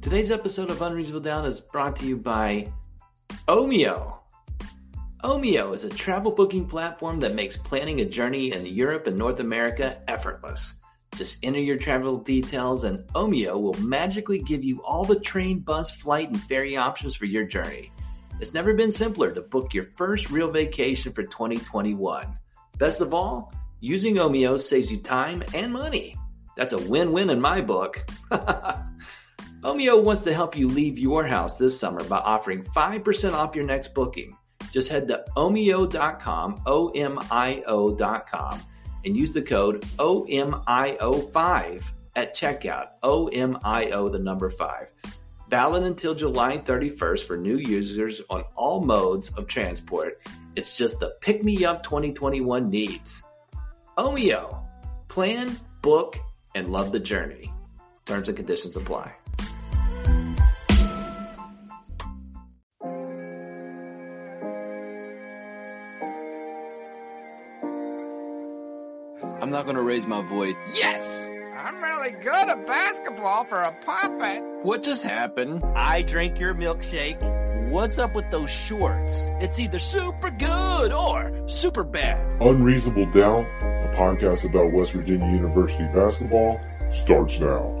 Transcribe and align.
Today's 0.00 0.30
episode 0.30 0.70
of 0.70 0.80
Unreasonable 0.80 1.20
Doubt 1.20 1.44
is 1.44 1.60
brought 1.60 1.96
to 1.96 2.06
you 2.06 2.16
by 2.16 2.72
Omio. 3.48 4.18
Omio 5.24 5.74
is 5.74 5.82
a 5.82 5.88
travel 5.88 6.30
booking 6.30 6.66
platform 6.66 7.18
that 7.20 7.34
makes 7.34 7.56
planning 7.56 8.00
a 8.00 8.04
journey 8.04 8.52
in 8.52 8.64
Europe 8.64 9.08
and 9.08 9.18
North 9.18 9.40
America 9.40 10.00
effortless. 10.06 10.74
Just 11.16 11.38
enter 11.42 11.58
your 11.58 11.78
travel 11.78 12.16
details, 12.16 12.84
and 12.84 13.00
Omio 13.08 13.60
will 13.60 13.74
magically 13.82 14.38
give 14.38 14.62
you 14.62 14.80
all 14.84 15.04
the 15.04 15.18
train, 15.18 15.58
bus, 15.58 15.90
flight, 15.90 16.28
and 16.28 16.40
ferry 16.42 16.76
options 16.76 17.16
for 17.16 17.26
your 17.26 17.44
journey. 17.44 17.90
It's 18.40 18.54
never 18.54 18.74
been 18.74 18.92
simpler 18.92 19.32
to 19.32 19.42
book 19.42 19.74
your 19.74 19.84
first 19.96 20.30
real 20.30 20.50
vacation 20.50 21.12
for 21.12 21.24
2021. 21.24 22.38
Best 22.78 23.00
of 23.00 23.12
all, 23.12 23.52
using 23.80 24.14
Omio 24.14 24.60
saves 24.60 24.92
you 24.92 24.98
time 24.98 25.42
and 25.54 25.72
money. 25.72 26.14
That's 26.56 26.72
a 26.72 26.78
win 26.78 27.12
win 27.12 27.30
in 27.30 27.40
my 27.40 27.60
book. 27.60 28.08
Omio 29.68 30.02
wants 30.02 30.22
to 30.22 30.32
help 30.32 30.56
you 30.56 30.66
leave 30.66 30.98
your 30.98 31.26
house 31.26 31.56
this 31.56 31.78
summer 31.78 32.02
by 32.04 32.16
offering 32.16 32.62
5% 32.62 33.34
off 33.34 33.54
your 33.54 33.66
next 33.66 33.92
booking. 33.92 34.34
Just 34.72 34.88
head 34.88 35.06
to 35.08 35.22
omio.com, 35.36 36.62
O 36.64 36.88
M 36.88 37.18
I 37.30 37.62
O.com, 37.66 38.62
and 39.04 39.14
use 39.14 39.34
the 39.34 39.42
code 39.42 39.82
OMIO5 39.98 41.84
at 42.16 42.34
checkout. 42.34 42.86
OMIO, 43.02 44.10
the 44.10 44.18
number 44.18 44.48
5. 44.48 44.86
Valid 45.50 45.82
until 45.82 46.14
July 46.14 46.56
31st 46.56 47.24
for 47.24 47.36
new 47.36 47.58
users 47.58 48.22
on 48.30 48.44
all 48.56 48.82
modes 48.82 49.28
of 49.36 49.48
transport. 49.48 50.22
It's 50.56 50.78
just 50.78 50.98
the 50.98 51.14
pick 51.20 51.44
me 51.44 51.66
up 51.66 51.82
2021 51.82 52.70
needs. 52.70 53.22
Omio. 53.98 54.64
Plan, 55.08 55.54
book, 55.82 56.18
and 56.54 56.72
love 56.72 56.90
the 56.90 57.00
journey. 57.00 57.52
Terms 58.06 58.28
and 58.28 58.36
conditions 58.36 58.74
apply. 58.74 59.12
I'm 69.58 69.66
not 69.66 69.72
gonna 69.72 69.84
raise 69.84 70.06
my 70.06 70.22
voice. 70.22 70.54
Yes! 70.72 71.28
I'm 71.56 71.82
really 71.82 72.12
good 72.12 72.48
at 72.48 72.64
basketball 72.64 73.42
for 73.42 73.60
a 73.60 73.74
puppet. 73.84 74.40
What 74.62 74.84
just 74.84 75.02
happened? 75.02 75.64
I 75.74 76.02
drink 76.02 76.38
your 76.38 76.54
milkshake. 76.54 77.18
What's 77.68 77.98
up 77.98 78.14
with 78.14 78.30
those 78.30 78.50
shorts? 78.50 79.18
It's 79.40 79.58
either 79.58 79.80
super 79.80 80.30
good 80.30 80.92
or 80.92 81.48
super 81.48 81.82
bad. 81.82 82.40
Unreasonable 82.40 83.06
Doubt, 83.06 83.46
a 83.60 83.92
podcast 83.96 84.48
about 84.48 84.72
West 84.72 84.92
Virginia 84.92 85.26
University 85.26 85.88
basketball, 85.92 86.60
starts 86.92 87.40
now. 87.40 87.74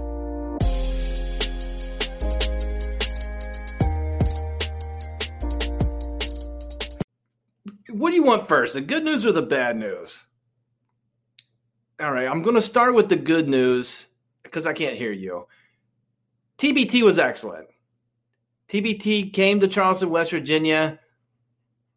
What 7.90 8.10
do 8.10 8.16
you 8.16 8.24
want 8.24 8.48
first, 8.48 8.74
the 8.74 8.80
good 8.80 9.04
news 9.04 9.24
or 9.24 9.30
the 9.30 9.42
bad 9.42 9.76
news? 9.76 10.24
All 12.00 12.12
right, 12.12 12.28
I'm 12.28 12.42
going 12.42 12.54
to 12.54 12.60
start 12.60 12.94
with 12.94 13.08
the 13.08 13.16
good 13.16 13.48
news 13.48 14.06
because 14.44 14.66
I 14.66 14.72
can't 14.72 14.96
hear 14.96 15.10
you. 15.10 15.48
TBT 16.58 17.02
was 17.02 17.18
excellent. 17.18 17.66
TBT 18.68 19.32
came 19.32 19.58
to 19.58 19.66
Charleston, 19.66 20.10
West 20.10 20.30
Virginia. 20.30 21.00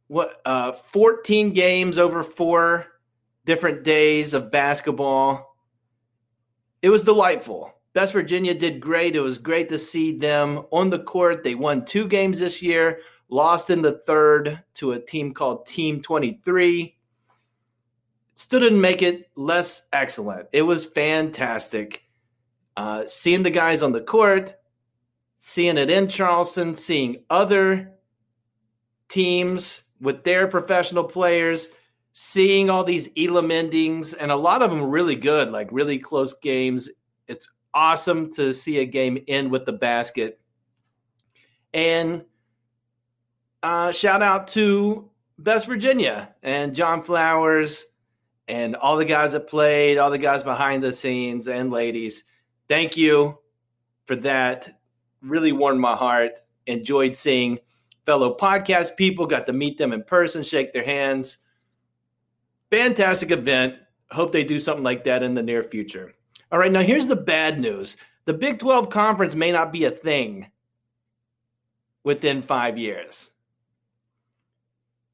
What 0.07 0.41
uh 0.43 0.71
14 0.73 1.53
games 1.53 1.97
over 1.97 2.23
four 2.23 2.87
different 3.45 3.83
days 3.83 4.33
of 4.33 4.51
basketball. 4.51 5.55
It 6.81 6.89
was 6.89 7.03
delightful. 7.03 7.73
West 7.93 8.13
Virginia 8.13 8.53
did 8.53 8.79
great. 8.79 9.15
It 9.15 9.21
was 9.21 9.37
great 9.37 9.69
to 9.69 9.77
see 9.77 10.17
them 10.17 10.65
on 10.71 10.89
the 10.89 10.99
court. 10.99 11.43
They 11.43 11.55
won 11.55 11.85
two 11.85 12.07
games 12.07 12.39
this 12.39 12.61
year, 12.61 13.01
lost 13.29 13.69
in 13.69 13.81
the 13.81 13.99
third 14.05 14.63
to 14.75 14.93
a 14.93 14.99
team 14.99 15.33
called 15.33 15.65
Team 15.65 16.01
23 16.01 16.97
still 18.35 18.59
didn't 18.59 18.81
make 18.81 19.01
it 19.01 19.29
less 19.35 19.83
excellent. 19.93 20.47
It 20.51 20.63
was 20.63 20.85
fantastic. 20.85 22.03
Uh, 22.77 23.05
seeing 23.05 23.43
the 23.43 23.49
guys 23.49 23.81
on 23.81 23.91
the 23.91 24.01
court, 24.01 24.55
seeing 25.37 25.77
it 25.77 25.89
in 25.89 26.07
Charleston, 26.07 26.73
seeing 26.73 27.23
other 27.29 27.91
teams 29.09 29.83
with 29.99 30.23
their 30.23 30.47
professional 30.47 31.03
players, 31.03 31.69
seeing 32.13 32.69
all 32.69 32.83
these 32.83 33.09
Elam 33.17 33.51
endings, 33.51 34.13
and 34.13 34.31
a 34.31 34.35
lot 34.35 34.61
of 34.61 34.71
them 34.71 34.89
really 34.89 35.15
good, 35.15 35.49
like 35.49 35.67
really 35.71 35.99
close 35.99 36.33
games. 36.33 36.89
It's 37.27 37.49
awesome 37.73 38.31
to 38.33 38.53
see 38.53 38.79
a 38.79 38.85
game 38.85 39.23
end 39.27 39.51
with 39.51 39.65
the 39.65 39.73
basket. 39.73 40.39
And 41.73 42.23
uh, 43.63 43.91
shout 43.91 44.21
out 44.21 44.47
to 44.49 45.09
West 45.43 45.67
Virginia 45.67 46.33
and 46.43 46.75
John 46.75 47.01
Flowers 47.01 47.85
and 48.51 48.75
all 48.75 48.97
the 48.97 49.05
guys 49.05 49.31
that 49.31 49.47
played, 49.47 49.97
all 49.97 50.11
the 50.11 50.17
guys 50.17 50.43
behind 50.43 50.83
the 50.83 50.91
scenes 50.91 51.47
and 51.47 51.71
ladies. 51.71 52.25
Thank 52.67 52.97
you 52.97 53.37
for 54.03 54.17
that. 54.17 54.81
Really 55.21 55.53
warmed 55.53 55.79
my 55.79 55.95
heart. 55.95 56.37
Enjoyed 56.67 57.15
seeing 57.15 57.59
fellow 58.05 58.35
podcast 58.35 58.97
people, 58.97 59.25
got 59.25 59.45
to 59.45 59.53
meet 59.53 59.77
them 59.77 59.93
in 59.93 60.03
person, 60.03 60.43
shake 60.43 60.73
their 60.73 60.83
hands. 60.83 61.37
Fantastic 62.69 63.31
event. 63.31 63.75
Hope 64.11 64.33
they 64.33 64.43
do 64.43 64.59
something 64.59 64.83
like 64.83 65.05
that 65.05 65.23
in 65.23 65.33
the 65.33 65.41
near 65.41 65.63
future. 65.63 66.13
All 66.51 66.59
right, 66.59 66.71
now 66.71 66.81
here's 66.81 67.05
the 67.05 67.15
bad 67.15 67.57
news 67.57 67.95
the 68.25 68.33
Big 68.33 68.59
12 68.59 68.89
conference 68.89 69.33
may 69.33 69.53
not 69.53 69.71
be 69.71 69.85
a 69.85 69.91
thing 69.91 70.51
within 72.03 72.41
five 72.41 72.77
years. 72.77 73.29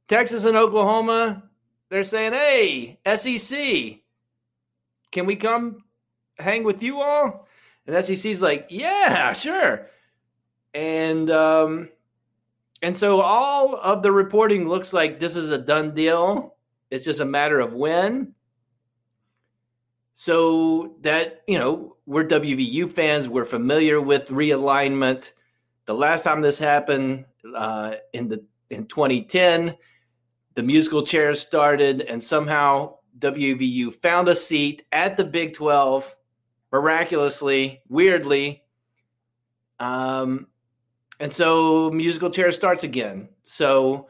Texas 0.08 0.46
and 0.46 0.58
Oklahoma, 0.58 1.47
they're 1.90 2.04
saying, 2.04 2.34
"Hey, 2.34 3.00
SEC, 3.06 4.02
can 5.12 5.26
we 5.26 5.36
come 5.36 5.84
hang 6.38 6.64
with 6.64 6.84
you 6.84 7.02
all?" 7.02 7.48
And 7.86 8.04
SEC's 8.04 8.42
like, 8.42 8.68
"Yeah, 8.70 9.34
sure." 9.34 9.90
And 10.74 11.30
um, 11.32 11.90
and 12.82 12.96
so 12.96 13.22
all 13.22 13.76
of 13.76 14.04
the 14.04 14.12
reporting 14.12 14.68
looks 14.68 14.94
like 14.94 15.20
this 15.20 15.36
is 15.36 15.50
a 15.50 15.58
done 15.58 15.94
deal. 15.94 16.56
It's 16.92 17.06
just 17.06 17.20
a 17.20 17.26
matter 17.26 17.60
of 17.60 17.76
when. 17.76 18.34
So 20.14 20.96
that 21.02 21.44
you 21.48 21.60
know, 21.60 21.96
we're 22.06 22.26
WVU 22.26 22.92
fans. 22.92 23.28
We're 23.30 23.46
familiar 23.46 24.02
with 24.02 24.30
realignment. 24.30 25.32
The 25.86 25.94
last 25.94 26.24
time 26.24 26.42
this 26.42 26.58
happened 26.58 27.26
uh, 27.56 27.96
in 28.14 28.28
the 28.28 28.44
in 28.70 28.86
2010 28.86 29.76
the 30.58 30.64
musical 30.64 31.04
chairs 31.04 31.40
started, 31.40 32.02
and 32.02 32.24
somehow 32.24 32.96
WVU 33.20 33.94
found 33.94 34.28
a 34.28 34.34
seat 34.34 34.84
at 34.92 35.16
the 35.16 35.24
Big 35.24 35.54
12 35.54 36.16
miraculously, 36.72 37.84
weirdly. 37.90 38.64
Um, 39.80 40.48
and 41.20 41.32
so 41.32 41.92
musical 41.92 42.32
chairs 42.32 42.56
starts 42.56 42.84
again. 42.84 43.30
So 43.44 44.08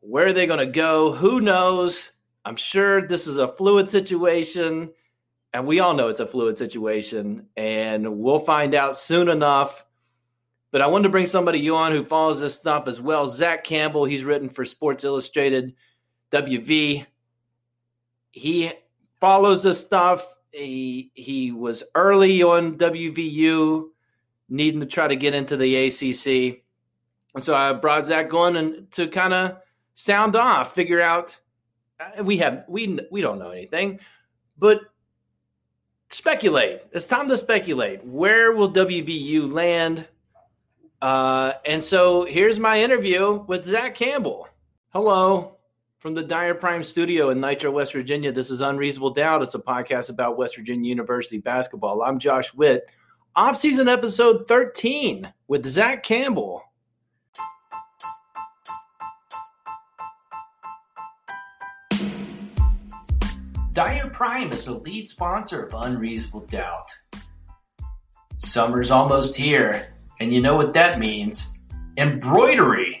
where 0.00 0.26
are 0.26 0.34
they 0.34 0.46
going 0.46 0.58
to 0.58 0.66
go? 0.66 1.12
Who 1.12 1.40
knows? 1.40 2.12
I'm 2.44 2.56
sure 2.56 3.08
this 3.08 3.26
is 3.26 3.38
a 3.38 3.48
fluid 3.48 3.88
situation, 3.88 4.90
and 5.54 5.66
we 5.66 5.80
all 5.80 5.94
know 5.94 6.08
it's 6.08 6.20
a 6.20 6.26
fluid 6.26 6.58
situation, 6.58 7.46
and 7.56 8.18
we'll 8.18 8.38
find 8.38 8.74
out 8.74 8.98
soon 8.98 9.30
enough. 9.30 9.85
But 10.72 10.82
I 10.82 10.86
wanted 10.88 11.04
to 11.04 11.08
bring 11.10 11.26
somebody 11.26 11.58
you 11.60 11.76
on 11.76 11.92
who 11.92 12.04
follows 12.04 12.40
this 12.40 12.54
stuff 12.54 12.88
as 12.88 13.00
well. 13.00 13.28
Zach 13.28 13.64
Campbell, 13.64 14.04
he's 14.04 14.24
written 14.24 14.48
for 14.50 14.64
Sports 14.64 15.04
Illustrated, 15.04 15.74
WV. 16.32 17.06
He 18.32 18.72
follows 19.20 19.62
this 19.62 19.80
stuff. 19.80 20.26
He 20.52 21.10
he 21.14 21.52
was 21.52 21.82
early 21.94 22.42
on 22.42 22.76
WVU, 22.78 23.88
needing 24.48 24.80
to 24.80 24.86
try 24.86 25.06
to 25.08 25.16
get 25.16 25.34
into 25.34 25.56
the 25.56 25.76
ACC, 25.86 26.62
and 27.34 27.44
so 27.44 27.54
I 27.54 27.72
brought 27.74 28.06
Zach 28.06 28.32
on 28.34 28.56
and 28.56 28.90
to 28.92 29.06
kind 29.08 29.34
of 29.34 29.56
sound 29.94 30.34
off, 30.36 30.74
figure 30.74 31.00
out. 31.00 31.36
uh, 32.00 32.22
We 32.24 32.38
have 32.38 32.64
we 32.68 32.98
we 33.10 33.20
don't 33.20 33.38
know 33.38 33.50
anything, 33.50 34.00
but 34.58 34.80
speculate. 36.10 36.82
It's 36.92 37.06
time 37.06 37.28
to 37.28 37.36
speculate. 37.36 38.04
Where 38.04 38.52
will 38.52 38.70
WVU 38.72 39.52
land? 39.52 40.08
Uh, 41.00 41.52
and 41.64 41.82
so 41.82 42.24
here's 42.24 42.58
my 42.58 42.82
interview 42.82 43.44
with 43.46 43.64
Zach 43.64 43.94
Campbell. 43.94 44.48
Hello 44.90 45.56
from 45.98 46.14
the 46.14 46.22
Dyer 46.22 46.54
Prime 46.54 46.84
Studio 46.84 47.30
in 47.30 47.40
Nitro, 47.40 47.70
West 47.70 47.92
Virginia. 47.92 48.32
This 48.32 48.50
is 48.50 48.60
Unreasonable 48.60 49.10
Doubt. 49.10 49.42
It's 49.42 49.54
a 49.54 49.58
podcast 49.58 50.08
about 50.08 50.38
West 50.38 50.56
Virginia 50.56 50.88
University 50.88 51.38
basketball. 51.38 52.02
I'm 52.02 52.18
Josh 52.18 52.54
Witt. 52.54 52.90
Off-season 53.34 53.88
episode 53.88 54.48
13 54.48 55.32
with 55.48 55.66
Zach 55.66 56.02
Campbell. 56.02 56.62
Dyer 63.72 64.08
Prime 64.08 64.52
is 64.52 64.64
the 64.64 64.72
lead 64.72 65.06
sponsor 65.06 65.64
of 65.64 65.74
Unreasonable 65.74 66.46
Doubt. 66.46 66.90
Summer's 68.38 68.90
almost 68.90 69.36
here, 69.36 69.95
and 70.20 70.32
you 70.32 70.40
know 70.40 70.56
what 70.56 70.74
that 70.74 70.98
means 70.98 71.54
embroidery. 71.96 73.00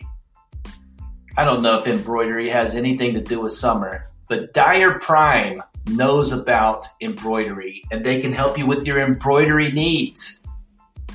I 1.36 1.44
don't 1.44 1.62
know 1.62 1.78
if 1.80 1.86
embroidery 1.86 2.48
has 2.48 2.74
anything 2.74 3.14
to 3.14 3.20
do 3.20 3.40
with 3.40 3.52
summer, 3.52 4.08
but 4.28 4.54
Dyer 4.54 4.98
Prime 4.98 5.62
knows 5.88 6.32
about 6.32 6.86
embroidery 7.00 7.82
and 7.90 8.04
they 8.04 8.20
can 8.20 8.32
help 8.32 8.58
you 8.58 8.66
with 8.66 8.86
your 8.86 9.00
embroidery 9.00 9.70
needs. 9.70 10.42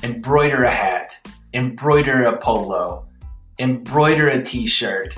Embroider 0.02 0.64
a 0.64 0.70
hat, 0.70 1.18
embroider 1.54 2.24
a 2.24 2.36
polo, 2.36 3.06
embroider 3.58 4.28
a 4.28 4.42
t 4.42 4.66
shirt. 4.66 5.14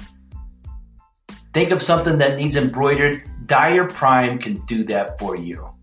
Think 1.53 1.71
of 1.71 1.81
something 1.81 2.19
that 2.19 2.37
needs 2.37 2.57
embroidered. 2.57 3.23
Dyer 3.47 3.87
Prime 3.87 4.39
can 4.39 4.65
do 4.67 4.85
that 4.85 5.19
for 5.19 5.37
you. 5.37 5.74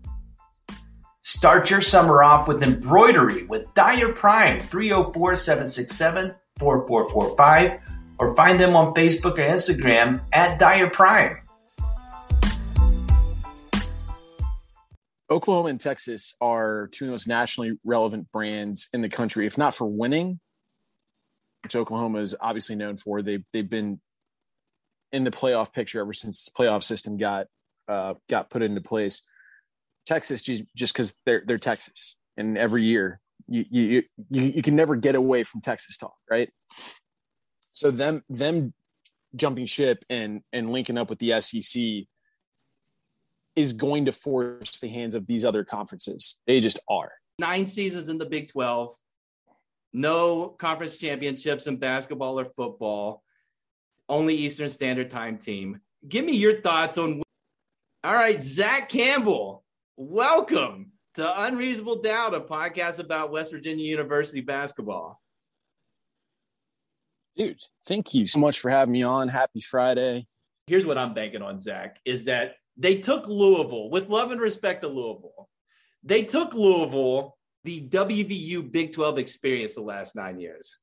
Start 1.24 1.70
your 1.70 1.80
summer 1.80 2.24
off 2.24 2.48
with 2.48 2.64
embroidery 2.64 3.44
with 3.44 3.72
Dyer 3.74 4.12
Prime 4.12 4.58
304 4.58 5.36
767 5.36 6.34
4445 6.58 7.80
or 8.18 8.34
find 8.34 8.58
them 8.58 8.74
on 8.74 8.92
Facebook 8.92 9.38
or 9.38 9.46
Instagram 9.48 10.20
at 10.32 10.58
Dyer 10.58 10.90
Prime. 10.90 11.38
Oklahoma 15.30 15.68
and 15.68 15.80
Texas 15.80 16.34
are 16.40 16.88
two 16.90 17.04
of 17.04 17.06
the 17.06 17.12
most 17.12 17.28
nationally 17.28 17.78
relevant 17.84 18.30
brands 18.32 18.88
in 18.92 19.00
the 19.00 19.08
country, 19.08 19.46
if 19.46 19.56
not 19.56 19.76
for 19.76 19.86
winning, 19.86 20.40
which 21.62 21.76
Oklahoma 21.76 22.18
is 22.18 22.34
obviously 22.40 22.74
known 22.74 22.96
for. 22.96 23.22
They've 23.22 23.44
they've 23.52 23.70
been 23.70 24.00
in 25.12 25.22
the 25.22 25.30
playoff 25.30 25.72
picture 25.72 26.00
ever 26.00 26.14
since 26.14 26.46
the 26.46 26.50
playoff 26.50 26.82
system 26.82 27.16
got 27.16 27.46
uh, 27.86 28.14
got 28.28 28.50
put 28.50 28.62
into 28.62 28.80
place. 28.80 29.22
Texas 30.06 30.42
just 30.42 30.92
because 30.92 31.14
they're 31.26 31.42
they're 31.46 31.58
Texas, 31.58 32.16
and 32.36 32.58
every 32.58 32.82
year 32.82 33.20
you 33.48 33.64
you 33.70 34.02
you 34.30 34.42
you 34.42 34.62
can 34.62 34.76
never 34.76 34.96
get 34.96 35.14
away 35.14 35.44
from 35.44 35.60
Texas 35.60 35.96
talk, 35.96 36.14
right? 36.30 36.50
So 37.72 37.90
them 37.90 38.22
them 38.28 38.74
jumping 39.34 39.66
ship 39.66 40.04
and 40.10 40.42
and 40.52 40.70
linking 40.70 40.98
up 40.98 41.10
with 41.10 41.18
the 41.18 41.40
SEC 41.40 42.06
is 43.54 43.72
going 43.72 44.06
to 44.06 44.12
force 44.12 44.78
the 44.78 44.88
hands 44.88 45.14
of 45.14 45.26
these 45.26 45.44
other 45.44 45.64
conferences. 45.64 46.38
They 46.46 46.60
just 46.60 46.78
are. 46.88 47.12
Nine 47.38 47.66
seasons 47.66 48.08
in 48.08 48.18
the 48.18 48.24
Big 48.24 48.50
12, 48.50 48.94
no 49.92 50.48
conference 50.48 50.96
championships 50.96 51.66
in 51.66 51.76
basketball 51.76 52.38
or 52.38 52.46
football, 52.46 53.22
only 54.08 54.34
Eastern 54.34 54.68
Standard 54.68 55.10
Time 55.10 55.38
team. 55.38 55.80
Give 56.08 56.24
me 56.24 56.36
your 56.36 56.60
thoughts 56.60 56.98
on. 56.98 57.22
All 58.04 58.14
right, 58.14 58.42
Zach 58.42 58.88
Campbell, 58.88 59.61
welcome 59.96 60.92
to 61.14 61.42
Unreasonable 61.42 62.00
Doubt, 62.00 62.34
a 62.34 62.40
podcast 62.40 62.98
about 62.98 63.30
West 63.30 63.50
Virginia 63.50 63.84
University 63.84 64.40
basketball. 64.40 65.20
Dude, 67.36 67.58
thank 67.86 68.14
you 68.14 68.26
so 68.26 68.38
much 68.38 68.60
for 68.60 68.70
having 68.70 68.92
me 68.92 69.02
on. 69.02 69.28
Happy 69.28 69.60
Friday. 69.60 70.26
Here's 70.66 70.86
what 70.86 70.98
I'm 70.98 71.14
banking 71.14 71.42
on, 71.42 71.60
Zach, 71.60 71.98
is 72.04 72.24
that 72.24 72.54
they 72.76 72.96
took 72.96 73.26
Louisville 73.26 73.90
with 73.90 74.08
love 74.08 74.30
and 74.30 74.40
respect 74.40 74.82
to 74.82 74.88
Louisville. 74.88 75.48
They 76.02 76.22
took 76.24 76.54
Louisville, 76.54 77.36
the 77.64 77.88
WVU 77.88 78.70
Big 78.70 78.92
12 78.92 79.18
experience 79.18 79.74
the 79.74 79.82
last 79.82 80.16
nine 80.16 80.40
years. 80.40 80.78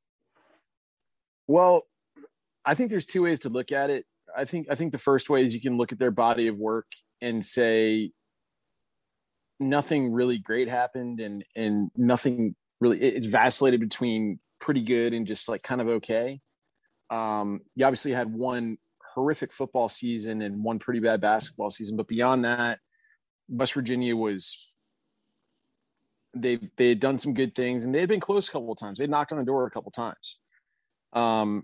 Well, 1.48 1.84
I 2.66 2.76
think 2.76 2.90
there's 2.90 3.06
two 3.06 3.24
ways 3.24 3.42
to 3.42 3.50
look 3.50 3.72
at 3.72 3.90
it. 3.90 4.06
I 4.36 4.46
think 4.46 4.68
I 4.70 4.76
think 4.76 4.92
the 4.92 5.00
first 5.00 5.30
way 5.30 5.44
is 5.44 5.54
you 5.56 5.62
can 5.62 5.78
look 5.78 5.92
at 5.92 5.98
their 5.98 6.12
body 6.12 6.48
of 6.48 6.58
work 6.58 6.86
and 7.22 7.44
say 7.44 8.12
nothing 9.60 10.12
really 10.12 10.38
great 10.38 10.70
happened 10.70 11.20
and 11.20 11.44
and 11.56 11.92
nothing 11.96 12.56
really 12.80 13.00
it's 13.00 13.26
vacillated 13.26 13.80
between 13.80 14.40
pretty 14.60 14.82
good 14.82 15.14
and 15.14 15.28
just 15.28 15.50
like 15.50 15.64
kind 15.64 15.82
of 15.82 15.88
okay. 15.88 16.40
Um, 17.10 17.62
you 17.76 17.86
obviously 17.86 18.12
had 18.12 18.32
one 18.32 18.78
horrific 19.14 19.52
football 19.52 19.90
season 19.90 20.42
and 20.42 20.64
one 20.64 20.80
pretty 20.80 21.00
bad 21.00 21.22
basketball 21.22 21.70
season, 21.70 21.98
but 21.98 22.08
beyond 22.08 22.46
that, 22.46 22.80
West 23.50 23.74
Virginia 23.74 24.16
was 24.16 24.70
they 26.36 26.60
they 26.78 26.90
had 26.90 27.00
done 27.00 27.18
some 27.18 27.34
good 27.34 27.56
things 27.56 27.84
and 27.84 27.94
they 27.94 28.00
had 28.00 28.10
been 28.10 28.20
close 28.20 28.48
a 28.48 28.52
couple 28.52 28.72
of 28.72 28.78
times. 28.78 29.00
They 29.00 29.08
knocked 29.08 29.32
on 29.32 29.40
the 29.40 29.44
door 29.44 29.66
a 29.66 29.72
couple 29.72 29.90
of 29.90 29.94
times. 29.94 30.40
Um, 31.14 31.64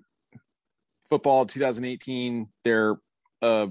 football 1.10 1.46
2018, 1.46 2.48
they're 2.64 2.96
a 3.42 3.70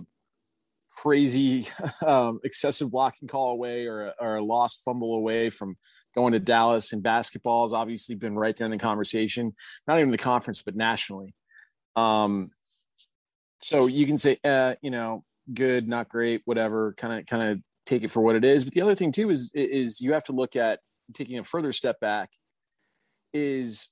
crazy 0.96 1.68
um, 2.06 2.40
excessive 2.44 2.90
blocking 2.90 3.28
call 3.28 3.52
away 3.52 3.86
or, 3.86 4.12
or 4.20 4.36
a 4.36 4.44
lost 4.44 4.82
fumble 4.84 5.16
away 5.16 5.50
from 5.50 5.76
going 6.14 6.32
to 6.32 6.38
Dallas. 6.38 6.92
And 6.92 7.02
basketball 7.02 7.64
has 7.64 7.72
obviously 7.72 8.14
been 8.14 8.34
right 8.34 8.54
down 8.54 8.70
the 8.70 8.78
conversation, 8.78 9.54
not 9.86 9.98
even 9.98 10.10
the 10.10 10.18
conference, 10.18 10.62
but 10.62 10.76
nationally. 10.76 11.34
Um, 11.96 12.50
so 13.60 13.86
you 13.86 14.06
can 14.06 14.18
say, 14.18 14.38
uh, 14.44 14.74
you 14.82 14.90
know, 14.90 15.24
good, 15.52 15.88
not 15.88 16.08
great, 16.08 16.42
whatever, 16.44 16.94
kind 16.96 17.20
of, 17.20 17.26
kind 17.26 17.50
of 17.50 17.58
take 17.86 18.02
it 18.02 18.10
for 18.10 18.20
what 18.20 18.36
it 18.36 18.44
is. 18.44 18.64
But 18.64 18.74
the 18.74 18.82
other 18.82 18.94
thing 18.94 19.12
too 19.12 19.30
is, 19.30 19.50
is 19.54 20.00
you 20.00 20.12
have 20.12 20.24
to 20.26 20.32
look 20.32 20.56
at 20.56 20.80
taking 21.14 21.38
a 21.38 21.44
further 21.44 21.72
step 21.72 22.00
back 22.00 22.30
is 23.32 23.88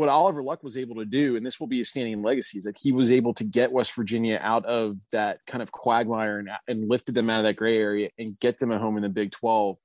what 0.00 0.08
Oliver 0.08 0.42
Luck 0.42 0.62
was 0.62 0.78
able 0.78 0.94
to 0.94 1.04
do, 1.04 1.36
and 1.36 1.44
this 1.44 1.60
will 1.60 1.66
be 1.66 1.82
a 1.82 1.84
standing 1.84 2.22
legacy, 2.22 2.56
is 2.56 2.64
that 2.64 2.78
he 2.80 2.90
was 2.90 3.10
able 3.10 3.34
to 3.34 3.44
get 3.44 3.70
West 3.70 3.94
Virginia 3.94 4.40
out 4.42 4.64
of 4.64 4.96
that 5.12 5.40
kind 5.46 5.60
of 5.60 5.70
quagmire 5.72 6.38
and, 6.38 6.48
and 6.66 6.88
lifted 6.88 7.14
them 7.14 7.28
out 7.28 7.40
of 7.40 7.44
that 7.44 7.56
gray 7.56 7.76
area 7.76 8.08
and 8.18 8.32
get 8.40 8.58
them 8.58 8.72
at 8.72 8.80
home 8.80 8.96
in 8.96 9.02
the 9.02 9.10
Big 9.10 9.30
12, 9.30 9.76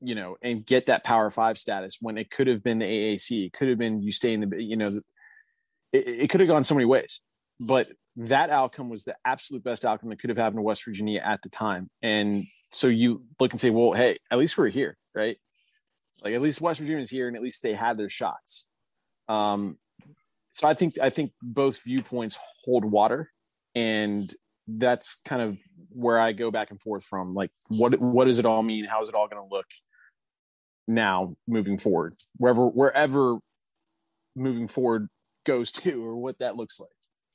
you 0.00 0.16
know, 0.16 0.36
and 0.42 0.66
get 0.66 0.86
that 0.86 1.04
Power 1.04 1.30
Five 1.30 1.58
status 1.58 1.98
when 2.00 2.18
it 2.18 2.28
could 2.28 2.48
have 2.48 2.64
been 2.64 2.80
the 2.80 2.84
AAC, 2.84 3.46
it 3.46 3.52
could 3.52 3.68
have 3.68 3.78
been 3.78 4.02
you 4.02 4.10
stay 4.10 4.32
in 4.32 4.50
the, 4.50 4.60
you 4.60 4.76
know, 4.76 5.00
it, 5.92 6.08
it 6.08 6.30
could 6.30 6.40
have 6.40 6.48
gone 6.48 6.64
so 6.64 6.74
many 6.74 6.84
ways, 6.84 7.20
but 7.60 7.86
that 8.16 8.50
outcome 8.50 8.88
was 8.88 9.04
the 9.04 9.14
absolute 9.24 9.62
best 9.62 9.84
outcome 9.84 10.08
that 10.08 10.18
could 10.18 10.30
have 10.30 10.38
happened 10.38 10.58
to 10.58 10.62
West 10.62 10.84
Virginia 10.84 11.22
at 11.24 11.40
the 11.42 11.48
time. 11.50 11.88
And 12.02 12.42
so 12.72 12.88
you 12.88 13.22
look 13.38 13.52
and 13.52 13.60
say, 13.60 13.70
well, 13.70 13.92
hey, 13.92 14.18
at 14.28 14.38
least 14.38 14.58
we're 14.58 14.70
here, 14.70 14.98
right? 15.14 15.36
Like 16.24 16.34
at 16.34 16.42
least 16.42 16.60
West 16.60 16.80
Virginia's 16.80 17.10
here, 17.10 17.28
and 17.28 17.36
at 17.36 17.44
least 17.44 17.62
they 17.62 17.74
had 17.74 17.96
their 17.96 18.08
shots. 18.08 18.66
Um, 19.32 19.78
so 20.52 20.68
I 20.68 20.74
think 20.74 20.98
I 21.00 21.10
think 21.10 21.32
both 21.40 21.82
viewpoints 21.82 22.38
hold 22.64 22.84
water, 22.84 23.30
and 23.74 24.32
that's 24.68 25.20
kind 25.24 25.40
of 25.40 25.58
where 25.88 26.20
I 26.20 26.32
go 26.32 26.50
back 26.50 26.70
and 26.70 26.80
forth 26.80 27.04
from. 27.04 27.34
Like, 27.34 27.50
what 27.68 27.98
what 27.98 28.26
does 28.26 28.38
it 28.38 28.44
all 28.44 28.62
mean? 28.62 28.84
How 28.84 29.00
is 29.02 29.08
it 29.08 29.14
all 29.14 29.28
going 29.28 29.42
to 29.42 29.54
look 29.54 29.66
now 30.86 31.34
moving 31.48 31.78
forward? 31.78 32.16
Wherever 32.36 32.66
wherever 32.66 33.38
moving 34.36 34.68
forward 34.68 35.08
goes 35.46 35.72
to, 35.72 36.04
or 36.04 36.16
what 36.16 36.38
that 36.40 36.56
looks 36.56 36.78
like. 36.78 36.90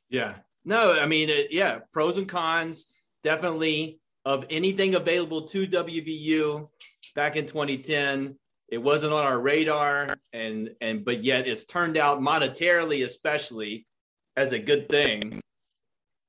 Yeah. 0.09 0.35
No, 0.63 0.99
I 0.99 1.05
mean, 1.05 1.29
it, 1.29 1.51
yeah, 1.51 1.79
pros 1.93 2.17
and 2.17 2.27
cons 2.27 2.87
definitely 3.23 3.99
of 4.25 4.45
anything 4.49 4.95
available 4.95 5.47
to 5.47 5.65
WVU 5.65 6.67
back 7.15 7.37
in 7.37 7.45
2010. 7.45 8.37
It 8.69 8.79
wasn't 8.79 9.13
on 9.13 9.25
our 9.25 9.39
radar, 9.39 10.07
and 10.33 10.71
and 10.81 11.05
but 11.05 11.23
yet 11.23 11.47
it's 11.47 11.65
turned 11.65 11.97
out 11.97 12.19
monetarily, 12.19 13.03
especially, 13.03 13.87
as 14.35 14.51
a 14.51 14.59
good 14.59 14.89
thing. 14.89 15.41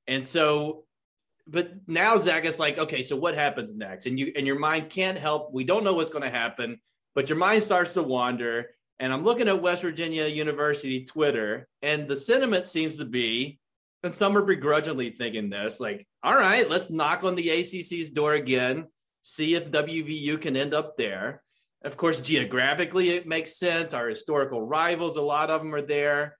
And 0.07 0.25
so 0.25 0.85
but 1.51 1.71
now 1.87 2.17
Zach 2.17 2.45
is 2.45 2.59
like, 2.59 2.77
okay, 2.77 3.01
so 3.01 3.15
what 3.15 3.33
happens 3.33 3.75
next? 3.75 4.05
And 4.05 4.19
you 4.19 4.31
and 4.35 4.45
your 4.45 4.59
mind 4.59 4.89
can't 4.89 5.17
help. 5.17 5.51
We 5.51 5.63
don't 5.63 5.83
know 5.83 5.93
what's 5.93 6.11
going 6.11 6.23
to 6.23 6.29
happen, 6.29 6.79
but 7.15 7.29
your 7.29 7.37
mind 7.37 7.63
starts 7.63 7.93
to 7.93 8.03
wander. 8.03 8.67
And 8.99 9.11
I'm 9.11 9.23
looking 9.23 9.47
at 9.47 9.61
West 9.61 9.81
Virginia 9.81 10.27
University 10.27 11.05
Twitter, 11.05 11.67
and 11.81 12.07
the 12.07 12.15
sentiment 12.15 12.65
seems 12.65 12.97
to 12.97 13.05
be, 13.05 13.59
and 14.03 14.13
some 14.13 14.37
are 14.37 14.43
begrudgingly 14.43 15.11
thinking 15.11 15.49
this, 15.49 15.79
like, 15.79 16.05
all 16.21 16.35
right, 16.35 16.69
let's 16.69 16.91
knock 16.91 17.23
on 17.23 17.35
the 17.35 17.47
ACC's 17.47 18.11
door 18.11 18.33
again, 18.33 18.87
see 19.21 19.55
if 19.55 19.71
WVU 19.71 20.41
can 20.41 20.57
end 20.57 20.73
up 20.73 20.97
there. 20.97 21.41
Of 21.83 21.95
course, 21.95 22.19
geographically, 22.19 23.09
it 23.11 23.27
makes 23.27 23.57
sense. 23.57 23.93
Our 23.93 24.09
historical 24.09 24.61
rivals, 24.61 25.15
a 25.15 25.21
lot 25.21 25.49
of 25.49 25.61
them 25.61 25.73
are 25.73 25.81
there. 25.81 26.37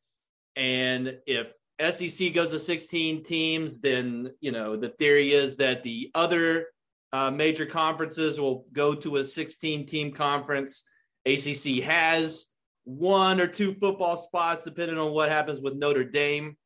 And 0.56 1.18
if 1.26 1.54
SEC 1.80 2.34
goes 2.34 2.52
to 2.52 2.60
16 2.60 3.24
teams, 3.24 3.80
then 3.80 4.32
you 4.42 4.52
know 4.52 4.76
the 4.76 4.90
theory 4.90 5.32
is 5.32 5.56
that 5.58 5.84
the 5.84 6.12
other 6.14 6.68
uh, 7.14 7.32
major 7.32 7.66
conferences 7.66 8.40
will 8.40 8.66
go 8.74 8.94
to 8.94 9.18
a 9.18 9.24
16 9.24 9.86
team 9.86 10.12
conference. 10.12 10.84
ACC 11.26 11.84
has 11.84 12.48
one 12.84 13.40
or 13.40 13.48
two 13.48 13.76
football 13.76 14.16
spots, 14.16 14.64
depending 14.64 14.98
on 14.98 15.14
what 15.14 15.30
happens 15.30 15.62
with 15.62 15.76
Notre 15.76 16.04
Dame. 16.04 16.58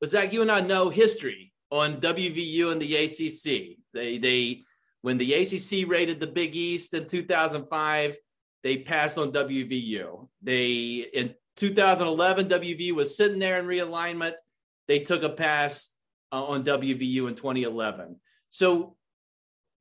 But 0.00 0.10
Zach, 0.10 0.32
you 0.32 0.42
and 0.42 0.50
I 0.50 0.60
know 0.60 0.90
history 0.90 1.52
on 1.70 2.00
WVU 2.00 2.70
and 2.70 2.80
the 2.80 2.94
ACC. 2.94 3.78
They 3.92 4.18
they 4.18 4.62
when 5.04 5.18
the 5.18 5.34
ACC 5.34 5.86
rated 5.86 6.18
the 6.18 6.26
Big 6.26 6.56
East 6.56 6.94
in 6.94 7.06
2005, 7.06 8.16
they 8.62 8.78
passed 8.78 9.18
on 9.18 9.32
WVU. 9.32 10.28
They 10.40 11.06
in 11.12 11.34
2011, 11.56 12.48
WVU 12.48 12.92
was 12.92 13.14
sitting 13.14 13.38
there 13.38 13.58
in 13.58 13.66
realignment. 13.66 14.32
They 14.88 15.00
took 15.00 15.22
a 15.22 15.28
pass 15.28 15.90
uh, 16.32 16.42
on 16.42 16.64
WVU 16.64 17.28
in 17.28 17.34
2011. 17.34 18.16
So, 18.48 18.96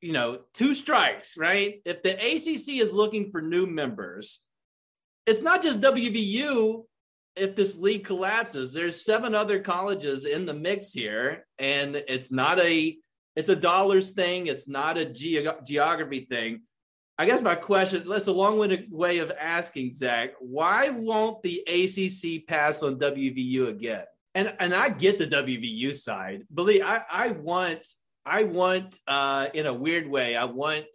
you 0.02 0.12
know, 0.12 0.40
two 0.54 0.76
strikes, 0.76 1.38
right? 1.38 1.82
If 1.86 2.04
the 2.04 2.16
ACC 2.16 2.82
is 2.82 2.94
looking 2.94 3.32
for 3.32 3.42
new 3.42 3.66
members, 3.66 4.42
it's 5.26 5.42
not 5.42 5.64
just 5.64 5.80
WVU. 5.80 6.84
If 7.38 7.56
this 7.56 7.78
league 7.78 8.04
collapses, 8.04 8.74
there's 8.74 9.06
seven 9.06 9.36
other 9.36 9.62
colleges 9.62 10.26
in 10.26 10.46
the 10.46 10.54
mix 10.54 10.92
here, 10.92 11.46
and 11.60 11.96
it's 11.96 12.30
not 12.30 12.60
a 12.60 12.98
it's 13.36 13.50
a 13.50 13.56
dollars 13.56 14.12
thing. 14.12 14.48
It's 14.48 14.68
not 14.68 14.98
a 14.98 15.06
ge- 15.06 15.48
geography 15.66 16.22
thing. 16.22 16.62
I 17.18 17.26
guess 17.26 17.42
my 17.42 17.56
question, 17.56 18.08
that's 18.08 18.28
a 18.28 18.34
long-winded 18.34 18.92
way 18.92 19.20
of 19.20 19.32
asking, 19.40 19.94
Zach, 19.94 20.32
why 20.40 20.90
won't 20.90 21.44
the 21.44 21.62
ACC 21.68 22.48
pass 22.48 22.82
on 22.82 22.98
WVU 22.98 23.68
again? 23.68 24.06
And 24.36 24.56
and 24.60 24.74
I 24.74 24.90
get 24.90 25.20
the 25.20 25.28
WVU 25.28 25.94
side. 25.94 26.44
Believe 26.52 26.82
I, 26.84 27.04
I 27.12 27.28
want, 27.30 27.86
I 28.26 28.44
want 28.44 29.00
uh, 29.08 29.48
in 29.54 29.68
a 29.68 29.74
weird 29.74 30.08
way, 30.08 30.36
I 30.36 30.46
want 30.46 30.86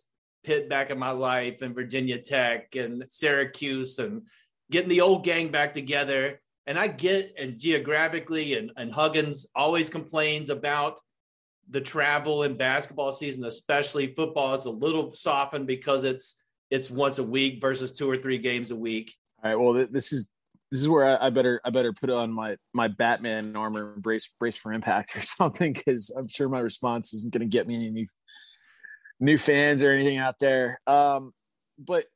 Pitt 0.42 0.68
back 0.68 0.90
in 0.90 0.98
my 0.98 1.10
life 1.10 1.62
and 1.62 1.74
Virginia 1.74 2.18
Tech 2.18 2.74
and 2.74 3.04
Syracuse 3.08 3.98
and 4.00 4.22
getting 4.70 4.88
the 4.88 5.02
old 5.02 5.24
gang 5.24 5.48
back 5.48 5.72
together. 5.72 6.40
And 6.66 6.78
I 6.78 6.88
get 6.88 7.34
and 7.38 7.58
geographically 7.58 8.58
and, 8.58 8.72
and 8.76 8.92
Huggins 8.92 9.46
always 9.54 9.88
complains 9.88 10.50
about 10.50 11.00
the 11.70 11.80
travel 11.80 12.44
in 12.44 12.56
basketball 12.56 13.12
season, 13.12 13.44
especially 13.44 14.14
football, 14.14 14.54
is 14.54 14.64
a 14.64 14.70
little 14.70 15.10
softened 15.12 15.66
because 15.66 16.04
it's 16.04 16.36
it's 16.70 16.90
once 16.90 17.18
a 17.18 17.24
week 17.24 17.60
versus 17.60 17.92
two 17.92 18.10
or 18.10 18.16
three 18.16 18.38
games 18.38 18.70
a 18.70 18.76
week. 18.76 19.14
All 19.42 19.50
right. 19.50 19.56
Well, 19.56 19.86
this 19.90 20.12
is 20.12 20.28
this 20.70 20.80
is 20.80 20.88
where 20.88 21.04
I, 21.04 21.26
I 21.26 21.30
better 21.30 21.60
I 21.64 21.70
better 21.70 21.92
put 21.92 22.10
on 22.10 22.32
my 22.32 22.56
my 22.74 22.88
Batman 22.88 23.56
armor, 23.56 23.94
brace 23.96 24.28
brace 24.38 24.56
for 24.56 24.72
impact 24.72 25.16
or 25.16 25.20
something, 25.22 25.72
because 25.72 26.10
I'm 26.10 26.28
sure 26.28 26.48
my 26.48 26.60
response 26.60 27.14
isn't 27.14 27.32
going 27.32 27.48
to 27.48 27.50
get 27.50 27.66
me 27.66 27.74
any 27.74 27.90
new 27.90 28.06
new 29.20 29.38
fans 29.38 29.82
or 29.82 29.92
anything 29.92 30.18
out 30.18 30.38
there. 30.38 30.78
Um, 30.86 31.32
but 31.78 32.06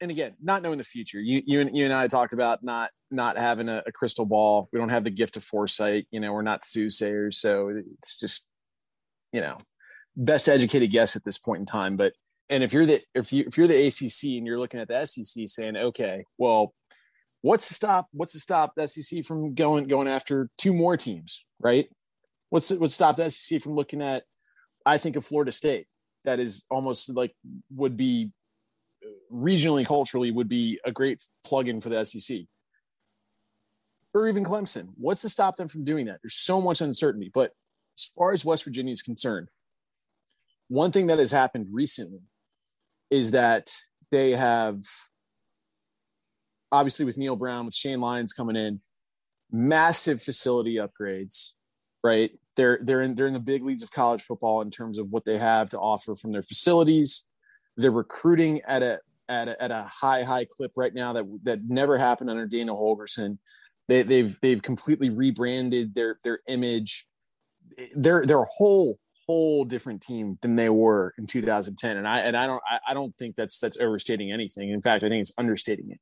and 0.00 0.10
again, 0.10 0.34
not 0.42 0.62
knowing 0.62 0.78
the 0.78 0.84
future. 0.84 1.20
You 1.20 1.42
you 1.46 1.60
and 1.60 1.76
you 1.76 1.84
and 1.84 1.94
I 1.94 2.08
talked 2.08 2.32
about 2.32 2.62
not 2.62 2.90
not 3.10 3.38
having 3.38 3.68
a, 3.68 3.82
a, 3.86 3.92
crystal 3.92 4.26
ball. 4.26 4.68
We 4.72 4.78
don't 4.78 4.88
have 4.88 5.04
the 5.04 5.10
gift 5.10 5.36
of 5.36 5.44
foresight. 5.44 6.06
You 6.10 6.20
know, 6.20 6.32
we're 6.32 6.42
not 6.42 6.64
soothsayers, 6.64 7.38
so 7.38 7.80
it's 7.98 8.18
just 8.18 8.46
you 9.32 9.40
know 9.40 9.58
best 10.16 10.48
educated 10.48 10.90
guess 10.90 11.16
at 11.16 11.24
this 11.24 11.38
point 11.38 11.60
in 11.60 11.66
time. 11.66 11.96
But 11.96 12.12
and 12.48 12.62
if 12.62 12.72
you're 12.72 12.86
the 12.86 13.02
if 13.14 13.32
you 13.32 13.44
if 13.46 13.56
you're 13.56 13.66
the 13.66 13.86
ACC 13.86 14.36
and 14.36 14.46
you're 14.46 14.58
looking 14.58 14.80
at 14.80 14.88
the 14.88 15.04
SEC 15.04 15.48
saying, 15.48 15.76
okay, 15.76 16.24
well, 16.38 16.74
what's 17.42 17.68
to 17.68 17.74
stop 17.74 18.08
what's 18.12 18.32
to 18.32 18.40
stop 18.40 18.74
the 18.76 18.86
SEC 18.86 19.24
from 19.24 19.54
going 19.54 19.88
going 19.88 20.08
after 20.08 20.50
two 20.58 20.72
more 20.72 20.96
teams, 20.96 21.44
right? 21.60 21.88
What's 22.50 22.70
what's 22.70 22.94
stop 22.94 23.16
the 23.16 23.30
SEC 23.30 23.62
from 23.62 23.72
looking 23.72 24.02
at? 24.02 24.24
I 24.84 24.98
think 24.98 25.16
of 25.16 25.24
Florida 25.24 25.52
State. 25.52 25.86
That 26.24 26.38
is 26.38 26.64
almost 26.70 27.08
like 27.08 27.34
would 27.74 27.96
be 27.96 28.32
regionally 29.32 29.86
culturally 29.86 30.30
would 30.30 30.48
be 30.48 30.80
a 30.84 30.92
great 30.92 31.22
plug-in 31.44 31.80
for 31.80 31.88
the 31.88 32.04
SEC 32.04 32.40
or 34.14 34.28
even 34.28 34.44
Clemson. 34.44 34.88
What's 34.96 35.22
to 35.22 35.28
stop 35.28 35.56
them 35.56 35.68
from 35.68 35.84
doing 35.84 36.06
that? 36.06 36.20
There's 36.22 36.34
so 36.34 36.60
much 36.60 36.80
uncertainty. 36.80 37.30
But 37.32 37.52
as 37.96 38.04
far 38.04 38.32
as 38.32 38.44
West 38.44 38.64
Virginia 38.64 38.92
is 38.92 39.02
concerned, 39.02 39.48
one 40.68 40.90
thing 40.90 41.08
that 41.08 41.18
has 41.18 41.30
happened 41.30 41.66
recently 41.70 42.22
is 43.10 43.32
that 43.32 43.74
they 44.10 44.32
have 44.32 44.82
obviously 46.72 47.04
with 47.04 47.18
Neal 47.18 47.36
Brown, 47.36 47.66
with 47.66 47.74
Shane 47.74 48.00
Lyons 48.00 48.32
coming 48.32 48.56
in, 48.56 48.80
massive 49.52 50.22
facility 50.22 50.76
upgrades, 50.76 51.52
right? 52.02 52.30
They're 52.56 52.78
they're 52.82 53.02
in 53.02 53.14
they're 53.14 53.26
in 53.26 53.34
the 53.34 53.38
big 53.38 53.64
leagues 53.64 53.82
of 53.82 53.90
college 53.90 54.22
football 54.22 54.62
in 54.62 54.70
terms 54.70 54.98
of 54.98 55.10
what 55.10 55.24
they 55.24 55.38
have 55.38 55.68
to 55.70 55.78
offer 55.78 56.14
from 56.14 56.32
their 56.32 56.42
facilities. 56.42 57.26
They're 57.76 57.90
recruiting 57.90 58.62
at 58.66 58.82
a 58.82 59.00
at 59.28 59.48
a, 59.48 59.62
at 59.62 59.70
a 59.70 59.84
high 59.84 60.22
high 60.22 60.44
clip 60.44 60.72
right 60.76 60.94
now 60.94 61.12
that 61.12 61.24
that 61.42 61.60
never 61.68 61.98
happened 61.98 62.30
under 62.30 62.46
Dana 62.46 62.72
Holgorsen. 62.72 63.38
They, 63.88 64.02
they've 64.02 64.38
they've 64.40 64.62
completely 64.62 65.10
rebranded 65.10 65.94
their 65.94 66.18
their 66.24 66.40
image. 66.48 67.06
They're 67.94 68.24
they're 68.26 68.42
a 68.42 68.46
whole 68.56 68.98
whole 69.26 69.64
different 69.64 70.02
team 70.02 70.38
than 70.40 70.56
they 70.56 70.68
were 70.68 71.12
in 71.18 71.26
2010, 71.26 71.96
and 71.96 72.06
I 72.06 72.20
and 72.20 72.36
I 72.36 72.46
don't 72.46 72.62
I, 72.68 72.90
I 72.90 72.94
don't 72.94 73.16
think 73.18 73.36
that's 73.36 73.58
that's 73.58 73.78
overstating 73.78 74.32
anything. 74.32 74.70
In 74.70 74.82
fact, 74.82 75.04
I 75.04 75.08
think 75.08 75.20
it's 75.20 75.34
understating 75.38 75.90
it. 75.90 76.00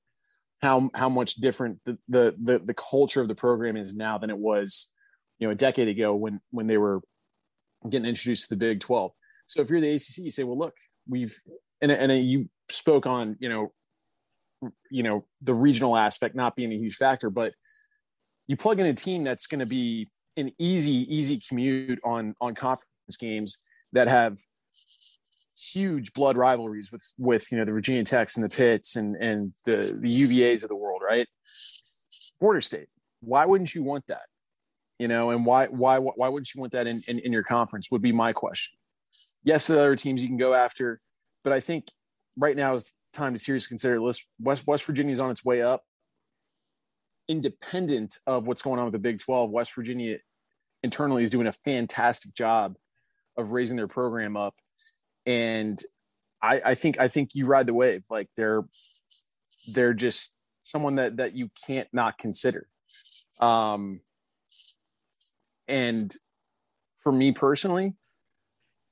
How 0.63 0.91
how 0.95 1.09
much 1.09 1.37
different 1.37 1.81
the 1.85 1.99
the 2.09 2.35
the, 2.41 2.59
the 2.59 2.75
culture 2.75 3.21
of 3.21 3.29
the 3.29 3.35
program 3.35 3.77
is 3.77 3.95
now 3.95 4.19
than 4.19 4.31
it 4.31 4.39
was, 4.39 4.91
you 5.39 5.47
know, 5.47 5.53
a 5.53 5.57
decade 5.57 5.89
ago 5.89 6.15
when 6.15 6.41
when 6.51 6.67
they 6.67 6.79
were 6.79 7.01
getting 7.89 8.09
introduced 8.09 8.49
to 8.49 8.55
the 8.55 8.59
Big 8.59 8.81
12. 8.81 9.13
So 9.47 9.61
if 9.61 9.69
you're 9.69 9.81
the 9.81 9.95
ACC, 9.95 10.19
you 10.19 10.31
say, 10.31 10.45
well, 10.45 10.59
look, 10.59 10.75
we've 11.07 11.37
and 11.81 11.93
and 11.93 12.27
you 12.27 12.49
spoke 12.69 13.07
on 13.07 13.37
you 13.41 13.49
know 13.49 13.73
you 14.91 15.03
know 15.03 15.25
the 15.43 15.55
regional 15.55 15.97
aspect 15.97 16.35
not 16.35 16.57
being 16.57 16.73
a 16.73 16.77
huge 16.77 16.97
factor, 16.97 17.31
but 17.31 17.53
you 18.47 18.57
plug 18.57 18.81
in 18.81 18.87
a 18.87 18.95
team 18.95 19.25
that's 19.25 19.47
going 19.47 19.61
to 19.61 19.67
be 19.67 20.09
an 20.37 20.53
easy 20.59 21.07
easy 21.15 21.41
commute 21.49 22.01
on 22.05 22.35
on 22.41 22.55
conference 22.55 23.17
games 23.19 23.59
that 23.93 24.09
have 24.09 24.39
huge 25.75 26.13
blood 26.13 26.37
rivalries 26.37 26.91
with 26.93 27.03
with 27.19 27.51
you 27.51 27.59
know 27.59 27.65
the 27.65 27.73
Virginia 27.73 28.05
Techs 28.05 28.37
and 28.37 28.45
the 28.45 28.55
Pitts 28.55 28.97
and 28.97 29.17
and 29.17 29.53
the 29.67 29.99
the 30.01 30.09
UVA's 30.09 30.63
of 30.63 30.69
the 30.69 30.77
world, 30.77 31.03
right? 31.07 31.27
Border 32.41 32.61
state. 32.61 32.89
Why 33.21 33.47
wouldn't 33.47 33.75
you 33.75 33.83
want 33.83 34.07
that? 34.09 34.27
You 34.99 35.09
know, 35.09 35.31
and 35.31 35.45
why 35.45 35.67
why 35.67 35.99
why 35.99 36.29
wouldn't 36.29 36.55
you 36.55 36.61
want 36.61 36.73
that 36.73 36.87
in 36.87 37.03
in, 37.09 37.19
in 37.21 37.33
your 37.33 37.43
conference? 37.43 37.91
Would 37.91 38.03
be 38.03 38.13
my 38.13 38.33
question. 38.33 38.75
Yes, 39.43 39.67
the 39.67 39.79
other 39.79 39.97
teams 39.97 40.23
you 40.23 40.29
can 40.29 40.37
go 40.37 40.55
after, 40.55 41.01
but 41.43 41.53
I 41.53 41.61
think 41.61 41.89
right 42.37 42.57
now 42.57 42.75
is 42.75 42.93
time 43.13 43.33
to 43.33 43.39
seriously 43.39 43.69
consider. 43.69 44.01
West 44.01 44.27
West 44.67 44.85
Virginia 44.85 45.13
is 45.13 45.21
on 45.21 45.31
its 45.31 45.45
way 45.45 45.63
up 45.63 45.85
independent 47.29 48.19
of 48.27 48.47
what's 48.47 48.63
going 48.63 48.79
on 48.79 48.87
with 48.87 48.93
the 48.93 48.99
Big 48.99 49.19
12, 49.19 49.51
West 49.51 49.75
Virginia 49.75 50.19
internally 50.83 51.23
is 51.23 51.31
doing 51.31 51.47
a 51.47 51.53
fantastic 51.53 52.35
job 52.35 52.77
of 53.37 53.53
raising 53.53 53.77
their 53.77 53.89
program 53.89 54.37
up. 54.37 54.55
And 55.27 55.83
I, 56.43 56.61
I 56.65 56.75
think 56.75 57.01
I 57.01 57.09
think 57.09 57.31
you 57.33 57.47
ride 57.47 57.67
the 57.67 57.75
wave. 57.75 58.05
Like 58.11 58.29
they're 58.37 58.65
they're 59.73 59.95
just 59.95 60.35
someone 60.63 60.97
that 60.97 61.17
that 61.17 61.35
you 61.35 61.51
can't 61.67 61.89
not 61.93 62.19
consider. 62.19 62.69
Um 63.41 64.01
and 65.67 66.15
for 66.99 67.11
me 67.11 67.33
personally, 67.33 67.95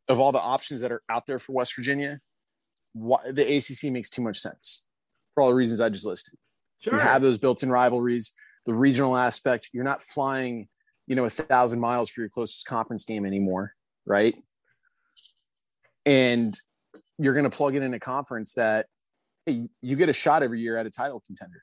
of 0.09 0.19
all 0.19 0.33
the 0.33 0.41
options 0.41 0.81
that 0.81 0.93
are 0.93 1.03
out 1.11 1.27
there 1.27 1.39
for 1.39 1.53
West 1.53 1.77
Virginia, 1.77 2.21
why, 2.93 3.31
the 3.31 3.57
ACC 3.57 3.93
makes 3.93 4.11
too 4.11 4.23
much 4.23 4.39
sense 4.39 4.83
for 5.35 5.43
all 5.43 5.49
the 5.49 5.55
reasons 5.55 5.81
I 5.81 5.89
just 5.89 6.07
listed. 6.07 6.39
Sure. 6.81 6.95
You 6.95 7.01
have 7.01 7.23
those 7.23 7.39
built-in 7.39 7.71
rivalries, 7.71 8.33
the 8.67 8.75
regional 8.75 9.17
aspect. 9.17 9.69
You're 9.73 9.85
not 9.85 10.03
flying, 10.03 10.69
you 11.07 11.17
know, 11.17 11.25
a 11.25 11.31
thousand 11.31 11.81
miles 11.81 12.11
for 12.11 12.21
your 12.21 12.31
closest 12.31 12.67
conference 12.67 13.05
game 13.05 13.25
anymore, 13.25 13.73
right? 14.05 14.35
And 16.05 16.55
you're 17.19 17.35
going 17.35 17.49
to 17.49 17.57
plug 17.57 17.77
it 17.77 17.83
in 17.83 17.95
a 17.95 18.01
conference 18.01 18.55
that 18.55 18.87
hey, 19.47 19.69
you 19.81 19.97
get 19.97 20.09
a 20.09 20.13
shot 20.13 20.43
every 20.43 20.61
year 20.61 20.77
at 20.77 20.87
a 20.87 20.91
title 20.91 21.23
contender. 21.27 21.63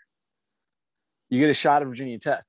You 1.30 1.40
get 1.40 1.50
a 1.50 1.54
shot 1.54 1.82
at 1.82 1.88
Virginia 1.88 2.18
Tech. 2.18 2.44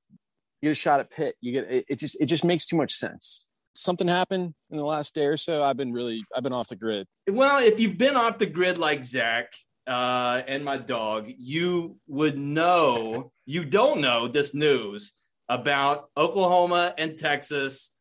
You 0.61 0.69
get 0.69 0.71
a 0.71 0.75
shot 0.75 0.99
at 0.99 1.11
Pitt. 1.11 1.35
You 1.41 1.51
get 1.51 1.71
it, 1.71 1.85
it 1.89 1.99
just 1.99 2.19
it 2.19 2.25
just 2.25 2.43
makes 2.43 2.65
too 2.65 2.75
much 2.75 2.93
sense. 2.93 3.47
Something 3.73 4.07
happened 4.07 4.53
in 4.69 4.77
the 4.77 4.85
last 4.85 5.13
day 5.13 5.25
or 5.25 5.37
so? 5.37 5.63
I've 5.63 5.77
been 5.77 5.93
really, 5.93 6.23
I've 6.35 6.43
been 6.43 6.53
off 6.53 6.67
the 6.67 6.75
grid. 6.75 7.07
Well, 7.29 7.63
if 7.63 7.79
you've 7.79 7.97
been 7.97 8.15
off 8.15 8.37
the 8.37 8.45
grid 8.45 8.77
like 8.77 9.03
Zach 9.05 9.53
uh, 9.87 10.41
and 10.47 10.63
my 10.63 10.77
dog, 10.77 11.29
you 11.37 11.97
would 12.07 12.37
know. 12.37 13.31
You 13.45 13.65
don't 13.65 14.01
know 14.01 14.27
this 14.27 14.53
news 14.53 15.13
about 15.49 16.09
Oklahoma 16.15 16.93
and 16.97 17.17
Texas 17.17 17.91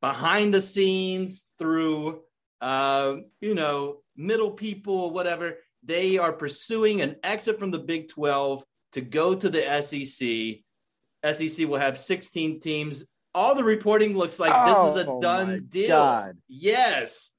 behind 0.00 0.54
the 0.54 0.60
scenes 0.60 1.44
through, 1.58 2.20
uh, 2.60 3.16
you 3.40 3.54
know, 3.54 3.98
middle 4.16 4.50
people, 4.50 5.10
whatever. 5.10 5.58
They 5.82 6.18
are 6.18 6.32
pursuing 6.32 7.00
an 7.00 7.16
exit 7.22 7.58
from 7.58 7.70
the 7.70 7.78
Big 7.78 8.08
12 8.08 8.64
to 8.92 9.00
go 9.00 9.34
to 9.34 9.48
the 9.48 9.82
SEC. 9.82 10.62
SEC 11.32 11.68
will 11.68 11.78
have 11.78 11.98
16 11.98 12.60
teams. 12.60 13.04
All 13.36 13.54
the 13.54 13.62
reporting 13.62 14.16
looks 14.16 14.40
like 14.40 14.50
oh, 14.54 14.86
this 14.86 14.96
is 14.96 15.06
a 15.06 15.10
oh 15.10 15.20
done 15.20 15.66
deal. 15.68 15.88
God. 15.88 16.38
Yes. 16.48 17.32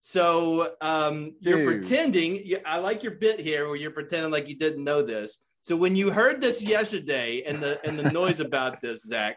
So 0.00 0.72
um, 0.80 1.34
you're 1.40 1.64
pretending. 1.64 2.42
I 2.64 2.78
like 2.78 3.02
your 3.02 3.12
bit 3.12 3.38
here 3.38 3.66
where 3.68 3.76
you're 3.76 3.90
pretending 3.90 4.32
like 4.32 4.48
you 4.48 4.56
didn't 4.56 4.82
know 4.82 5.02
this. 5.02 5.38
So 5.60 5.76
when 5.76 5.94
you 5.94 6.10
heard 6.10 6.40
this 6.40 6.62
yesterday 6.62 7.42
and 7.46 7.58
the 7.58 7.78
and 7.86 8.00
the 8.00 8.10
noise 8.10 8.40
about 8.48 8.80
this, 8.80 9.02
Zach, 9.02 9.36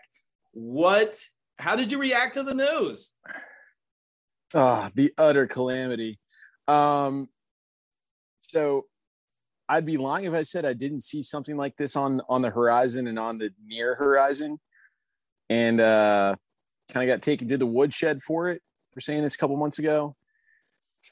what? 0.53 1.19
How 1.59 1.75
did 1.75 1.91
you 1.91 1.99
react 1.99 2.35
to 2.35 2.43
the 2.43 2.55
news? 2.55 3.11
Ah, 4.55 4.85
oh, 4.85 4.89
the 4.95 5.11
utter 5.17 5.47
calamity. 5.47 6.17
Um, 6.69 7.27
so 8.39 8.85
I'd 9.67 9.85
be 9.85 9.97
lying 9.97 10.25
if 10.25 10.33
I 10.33 10.43
said 10.43 10.63
I 10.63 10.73
didn't 10.73 11.01
see 11.01 11.21
something 11.21 11.57
like 11.57 11.75
this 11.75 11.97
on 11.97 12.21
on 12.29 12.41
the 12.41 12.51
horizon 12.51 13.07
and 13.07 13.19
on 13.19 13.37
the 13.37 13.49
near 13.67 13.95
horizon, 13.95 14.59
and 15.49 15.79
uh, 15.79 16.35
kind 16.91 17.09
of 17.09 17.13
got 17.13 17.21
taken 17.23 17.47
to 17.49 17.57
the 17.57 17.65
woodshed 17.65 18.21
for 18.21 18.49
it 18.49 18.61
for 18.93 19.01
saying 19.01 19.23
this 19.23 19.35
a 19.35 19.37
couple 19.37 19.57
months 19.57 19.79
ago. 19.79 20.15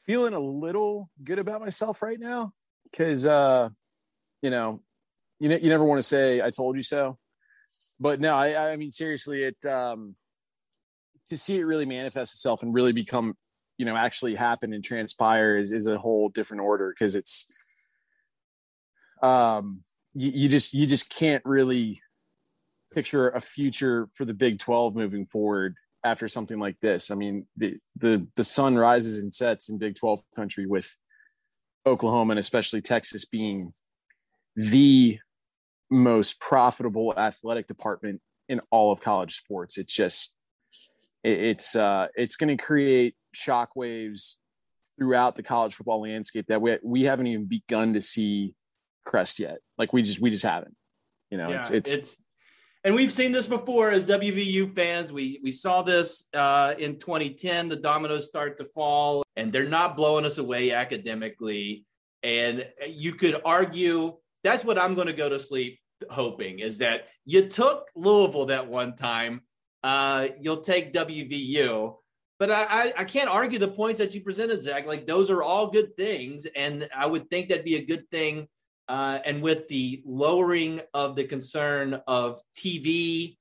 Feeling 0.06 0.34
a 0.34 0.40
little 0.40 1.10
good 1.24 1.40
about 1.40 1.62
myself 1.62 2.02
right 2.02 2.20
now 2.20 2.52
because 2.92 3.26
uh, 3.26 3.70
you 4.42 4.50
know, 4.50 4.82
you 5.40 5.50
you 5.50 5.70
never 5.70 5.84
want 5.84 6.00
to 6.00 6.08
say 6.08 6.42
I 6.42 6.50
told 6.50 6.76
you 6.76 6.84
so, 6.84 7.18
but 8.00 8.20
no, 8.20 8.36
I 8.36 8.72
I 8.72 8.76
mean 8.78 8.92
seriously, 8.92 9.44
it 9.44 9.66
um, 9.66 10.16
to 11.28 11.38
see 11.38 11.58
it 11.58 11.66
really 11.66 11.86
manifest 11.86 12.34
itself 12.34 12.64
and 12.64 12.74
really 12.74 12.92
become 12.92 13.36
you 13.78 13.86
know 13.86 13.96
actually 13.96 14.36
happen 14.36 14.74
and 14.74 14.84
transpire 14.84 15.58
is 15.58 15.72
is 15.72 15.88
a 15.88 15.98
whole 15.98 16.30
different 16.30 16.62
order 16.62 16.94
because 16.94 17.16
it's 17.16 17.48
um 19.24 19.82
you, 20.14 20.32
you 20.32 20.50
just 20.50 20.74
you 20.74 20.86
just 20.86 21.10
can't 21.10 21.44
really 21.46 22.00
picture 22.94 23.30
a 23.30 23.40
future 23.40 24.08
for 24.14 24.26
the 24.26 24.34
Big 24.34 24.60
12 24.60 24.96
moving 24.96 25.26
forward 25.26 25.76
after 26.04 26.28
something 26.28 26.60
like 26.60 26.80
this. 26.80 27.12
I 27.12 27.16
mean, 27.16 27.48
the 27.56 27.78
the 27.98 28.28
the 28.36 28.44
sun 28.44 28.76
rises 28.76 29.22
and 29.22 29.34
sets 29.34 29.70
in 29.70 29.78
Big 29.78 29.96
12 29.96 30.22
country 30.36 30.66
with 30.66 30.98
Oklahoma 31.86 32.32
and 32.32 32.40
especially 32.40 32.82
Texas 32.82 33.26
being 33.26 33.72
the 34.56 35.20
most 35.90 36.40
profitable 36.40 37.14
athletic 37.18 37.68
department 37.68 38.22
in 38.50 38.62
all 38.72 38.92
of 38.92 39.02
college 39.02 39.36
sports. 39.36 39.78
It's 39.78 39.94
just 39.94 40.36
it's 41.24 41.76
uh 41.76 42.08
it's 42.16 42.36
going 42.36 42.56
to 42.56 42.62
create 42.62 43.16
shockwaves 43.36 44.34
throughout 44.98 45.36
the 45.36 45.44
college 45.44 45.74
football 45.76 46.02
landscape 46.02 46.48
that 46.48 46.62
we 46.62 46.78
we 46.84 47.06
haven't 47.06 47.28
even 47.28 47.46
begun 47.46 47.94
to 47.94 48.02
see 48.02 48.54
crest 49.06 49.40
yet. 49.40 49.60
Like 49.78 49.94
we 49.94 50.02
just 50.02 50.20
we 50.20 50.30
just 50.30 50.44
haven't. 50.44 50.76
You 51.30 51.38
know, 51.38 51.50
yeah, 51.50 51.56
it's, 51.58 51.72
it's 51.72 51.94
it's 51.96 52.24
and 52.84 52.96
we've 52.96 53.12
seen 53.12 53.32
this 53.32 53.48
before 53.48 53.92
as 53.92 54.06
WVU 54.06 54.76
fans. 54.76 55.12
We 55.12 55.40
we 55.44 55.52
saw 55.52 55.82
this 55.82 56.26
uh, 56.34 56.76
in 56.78 57.00
2010. 57.00 57.70
The 57.70 57.76
dominoes 57.76 58.28
start 58.28 58.58
to 58.58 58.66
fall, 58.66 59.24
and 59.36 59.52
they're 59.52 59.66
not 59.68 59.96
blowing 59.96 60.26
us 60.26 60.38
away 60.38 60.72
academically. 60.72 61.86
And 62.24 62.66
you 62.88 63.14
could 63.14 63.42
argue 63.44 64.18
that's 64.44 64.64
what 64.64 64.78
I'm 64.78 64.96
going 64.96 65.08
to 65.08 65.14
go 65.14 65.30
to 65.30 65.40
sleep 65.40 65.80
hoping 66.10 66.60
is 66.60 66.80
that 66.80 67.08
you 67.26 67.48
took 67.48 67.88
Louisville 67.96 68.48
that 68.48 68.68
one 68.68 68.96
time. 68.96 69.42
Uh, 69.84 70.30
you'll 70.40 70.62
take 70.62 70.94
WVU 70.94 71.96
but 72.44 72.52
I, 72.52 72.92
I, 72.98 73.04
can't 73.06 73.30
argue 73.30 73.58
the 73.58 73.70
points 73.70 74.00
that 74.00 74.14
you 74.14 74.20
presented, 74.20 74.62
Zach. 74.62 74.86
Like 74.86 75.08
those 75.08 75.30
are 75.30 75.42
all 75.42 75.72
good 75.72 75.96
things, 75.96 76.46
and 76.58 76.90
I 76.94 77.06
would 77.06 77.30
think 77.30 77.48
that'd 77.48 77.64
be 77.64 77.76
a 77.76 77.86
good 77.86 78.10
thing. 78.12 78.50
Uh, 78.88 79.20
and 79.26 79.42
with 79.42 79.68
the 79.68 80.02
lowering 80.06 80.82
of 80.94 81.16
the 81.16 81.24
concern 81.24 82.02
of 82.08 82.42
TV 82.58 83.38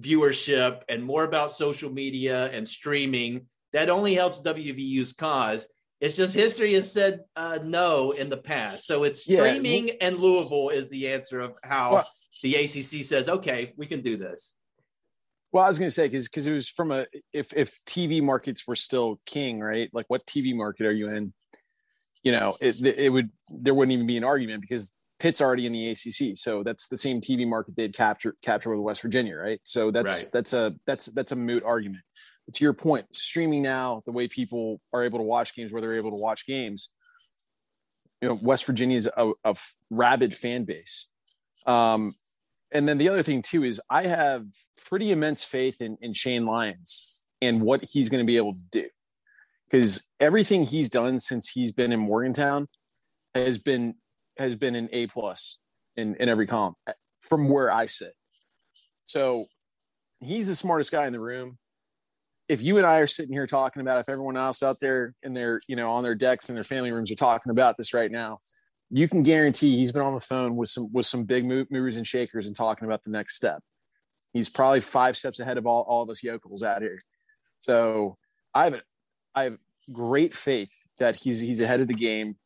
viewership 0.00 0.82
and 0.88 1.02
more 1.02 1.24
about 1.24 1.50
social 1.50 1.90
media 1.90 2.50
and 2.52 2.66
streaming, 2.66 3.46
that 3.72 3.88
only 3.88 4.14
helps 4.14 4.42
WVU's 4.42 5.12
cause. 5.12 5.68
It's 6.00 6.16
just 6.16 6.34
history 6.34 6.74
has 6.74 6.92
said 6.92 7.20
uh, 7.34 7.60
no 7.62 8.10
in 8.10 8.28
the 8.28 8.36
past. 8.36 8.86
So 8.86 9.04
it's 9.04 9.22
streaming 9.22 9.88
yeah. 9.88 9.94
and 10.00 10.18
Louisville 10.18 10.68
is 10.68 10.88
the 10.90 11.08
answer 11.08 11.40
of 11.40 11.54
how 11.62 11.92
well, 11.92 12.04
the 12.42 12.56
ACC 12.56 13.04
says, 13.04 13.28
okay, 13.28 13.72
we 13.76 13.86
can 13.86 14.02
do 14.02 14.16
this. 14.16 14.54
Well, 15.52 15.64
I 15.64 15.68
was 15.68 15.78
going 15.78 15.86
to 15.86 15.94
say 15.94 16.08
because 16.08 16.28
because 16.28 16.48
it 16.48 16.52
was 16.52 16.68
from 16.68 16.90
a 16.90 17.06
if 17.32 17.52
if 17.54 17.78
TV 17.86 18.20
markets 18.20 18.66
were 18.66 18.74
still 18.74 19.18
king, 19.24 19.60
right? 19.60 19.88
Like, 19.92 20.06
what 20.08 20.26
TV 20.26 20.54
market 20.54 20.84
are 20.84 20.92
you 20.92 21.08
in? 21.08 21.32
You 22.24 22.32
know, 22.32 22.56
it 22.60 22.82
it 22.84 23.10
would 23.10 23.30
there 23.50 23.74
wouldn't 23.74 23.92
even 23.92 24.06
be 24.06 24.16
an 24.16 24.24
argument 24.24 24.62
because 24.62 24.92
Pitt's 25.20 25.40
already 25.40 25.66
in 25.66 25.72
the 25.72 25.90
ACC, 25.90 26.36
so 26.36 26.62
that's 26.62 26.88
the 26.88 26.96
same 26.96 27.20
TV 27.20 27.46
market 27.46 27.76
they'd 27.76 27.94
capture 27.94 28.34
capture 28.42 28.70
with 28.70 28.80
West 28.80 29.02
Virginia, 29.02 29.36
right? 29.36 29.60
So 29.62 29.90
that's 29.90 30.24
right. 30.24 30.32
that's 30.32 30.52
a 30.52 30.74
that's 30.86 31.06
that's 31.06 31.32
a 31.32 31.36
moot 31.36 31.62
argument. 31.64 32.02
But 32.46 32.56
to 32.56 32.64
your 32.64 32.72
point, 32.72 33.06
streaming 33.12 33.62
now, 33.62 34.02
the 34.06 34.12
way 34.12 34.26
people 34.26 34.80
are 34.92 35.04
able 35.04 35.18
to 35.18 35.24
watch 35.24 35.54
games, 35.54 35.72
where 35.72 35.80
they're 35.80 35.96
able 35.96 36.10
to 36.10 36.20
watch 36.20 36.46
games, 36.46 36.90
you 38.20 38.28
know, 38.28 38.38
West 38.42 38.64
Virginia 38.64 38.96
is 38.96 39.08
a, 39.16 39.32
a 39.44 39.54
rabid 39.90 40.36
fan 40.36 40.64
base. 40.64 41.08
Um, 41.66 42.14
and 42.72 42.88
then 42.88 42.98
the 42.98 43.08
other 43.08 43.22
thing 43.22 43.42
too 43.42 43.64
is 43.64 43.80
I 43.88 44.06
have 44.06 44.44
pretty 44.88 45.12
immense 45.12 45.44
faith 45.44 45.80
in, 45.80 45.96
in 46.00 46.12
Shane 46.12 46.44
Lyons 46.44 47.26
and 47.40 47.62
what 47.62 47.84
he's 47.84 48.08
going 48.08 48.22
to 48.22 48.26
be 48.26 48.36
able 48.36 48.54
to 48.54 48.62
do. 48.70 48.88
Because 49.74 50.06
everything 50.20 50.66
he's 50.66 50.88
done 50.88 51.18
since 51.18 51.48
he's 51.48 51.72
been 51.72 51.90
in 51.90 51.98
Morgantown 51.98 52.68
has 53.34 53.58
been 53.58 53.96
has 54.38 54.54
been 54.54 54.76
an 54.76 54.88
A 54.92 55.08
plus 55.08 55.58
in, 55.96 56.14
in 56.20 56.28
every 56.28 56.46
column 56.46 56.74
eh, 56.86 56.92
from 57.20 57.48
where 57.48 57.72
I 57.72 57.86
sit. 57.86 58.12
So 59.00 59.46
he's 60.20 60.46
the 60.46 60.54
smartest 60.54 60.92
guy 60.92 61.08
in 61.08 61.12
the 61.12 61.18
room. 61.18 61.58
If 62.48 62.62
you 62.62 62.78
and 62.78 62.86
I 62.86 63.00
are 63.00 63.08
sitting 63.08 63.32
here 63.32 63.48
talking 63.48 63.82
about 63.82 63.98
if 63.98 64.08
everyone 64.08 64.36
else 64.36 64.62
out 64.62 64.76
there 64.80 65.12
in 65.24 65.34
their, 65.34 65.60
you 65.66 65.74
know, 65.74 65.88
on 65.88 66.04
their 66.04 66.14
decks 66.14 66.48
and 66.48 66.56
their 66.56 66.62
family 66.62 66.92
rooms 66.92 67.10
are 67.10 67.16
talking 67.16 67.50
about 67.50 67.76
this 67.76 67.92
right 67.92 68.12
now, 68.12 68.36
you 68.90 69.08
can 69.08 69.24
guarantee 69.24 69.76
he's 69.76 69.90
been 69.90 70.02
on 70.02 70.14
the 70.14 70.20
phone 70.20 70.54
with 70.54 70.68
some 70.68 70.86
with 70.92 71.06
some 71.06 71.24
big 71.24 71.44
movers 71.44 71.96
and 71.96 72.06
shakers 72.06 72.46
and 72.46 72.54
talking 72.54 72.86
about 72.86 73.02
the 73.02 73.10
next 73.10 73.34
step. 73.34 73.58
He's 74.34 74.48
probably 74.48 74.82
five 74.82 75.16
steps 75.16 75.40
ahead 75.40 75.58
of 75.58 75.66
all, 75.66 75.84
all 75.88 76.04
of 76.04 76.10
us 76.10 76.22
yokels 76.22 76.62
out 76.62 76.80
here. 76.80 77.00
So 77.58 78.18
I 78.54 78.62
have 78.66 78.74
I 79.34 79.44
have 79.44 79.58
great 79.92 80.34
faith 80.34 80.86
that 80.98 81.16
he's 81.16 81.40
he's 81.40 81.60
ahead 81.60 81.80
of 81.80 81.88
the 81.88 81.94
game 81.94 82.36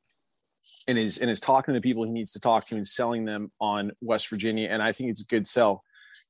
and 0.87 0.99
is 0.99 1.19
and 1.19 1.31
is 1.31 1.41
talking 1.41 1.75
to 1.75 1.81
people 1.81 2.05
he 2.05 2.11
needs 2.11 2.33
to 2.33 2.41
talk 2.41 2.67
to 2.67 2.77
and 2.77 2.87
selling 2.87 3.25
them 3.25 3.51
on 3.61 3.93
West 4.01 4.29
Virginia. 4.29 4.69
And 4.71 4.83
I 4.83 4.93
think 4.93 5.11
it's 5.11 5.23
a 5.23 5.27
good 5.27 5.47
sell 5.47 5.83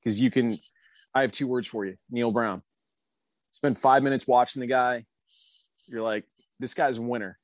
because 0.03 0.21
you 0.21 0.31
can 0.31 0.57
I 1.14 1.23
have 1.23 1.33
two 1.33 1.47
words 1.47 1.66
for 1.66 1.85
you, 1.85 1.97
Neal 2.11 2.31
Brown. 2.31 2.62
Spend 3.51 3.79
five 3.79 4.03
minutes 4.03 4.27
watching 4.27 4.61
the 4.61 4.66
guy. 4.66 5.05
You're 5.88 6.03
like, 6.03 6.25
this 6.61 6.75
guy's 6.75 6.99
a 6.99 7.03
winner. 7.03 7.38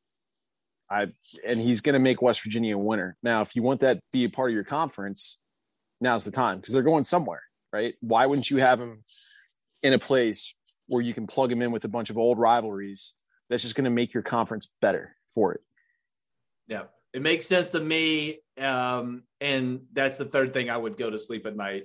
I 0.91 1.09
and 1.47 1.59
he's 1.59 1.81
going 1.81 1.95
to 1.95 1.99
make 1.99 2.21
West 2.21 2.43
Virginia 2.43 2.77
a 2.77 2.79
winner. 2.79 3.17
Now, 3.23 3.41
if 3.41 3.57
you 3.57 3.63
want 3.63 3.81
that 3.81 3.95
to 3.95 4.03
be 4.13 4.25
a 4.25 4.29
part 4.29 4.51
of 4.51 4.55
your 4.55 4.65
conference, 4.65 5.41
now's 6.01 6.25
the 6.25 6.31
time 6.31 6.59
because 6.59 6.75
they're 6.75 6.83
going 6.83 7.05
somewhere, 7.05 7.43
right? 7.73 7.95
Why 8.01 8.27
wouldn't 8.27 8.51
you 8.51 8.59
have 8.59 8.81
him 8.81 9.01
in 9.83 9.95
a 9.95 9.99
place 9.99 10.55
where 10.89 11.01
you 11.01 11.15
can 11.15 11.27
plug 11.27 11.51
him 11.51 11.63
in 11.63 11.73
with 11.73 11.85
a 11.85 11.89
bunch 11.89 12.11
of 12.11 12.19
old 12.19 12.39
rivalries? 12.39 13.15
That's 13.49 13.63
just 13.63 13.75
going 13.75 13.85
to 13.85 13.91
make 13.91 14.15
your 14.15 14.23
conference 14.23 14.69
better 14.81 15.17
for 15.35 15.53
it. 15.55 15.61
Yeah, 16.67 16.85
it 17.13 17.23
makes 17.23 17.47
sense 17.47 17.71
to 17.71 17.81
me, 17.81 18.39
um, 18.59 19.25
and 19.41 19.83
that's 19.93 20.17
the 20.17 20.25
third 20.25 20.53
thing 20.53 20.71
I 20.71 20.77
would 20.77 20.97
go 20.97 21.11
to 21.11 21.19
sleep 21.19 21.47
at 21.47 21.57
night 21.57 21.85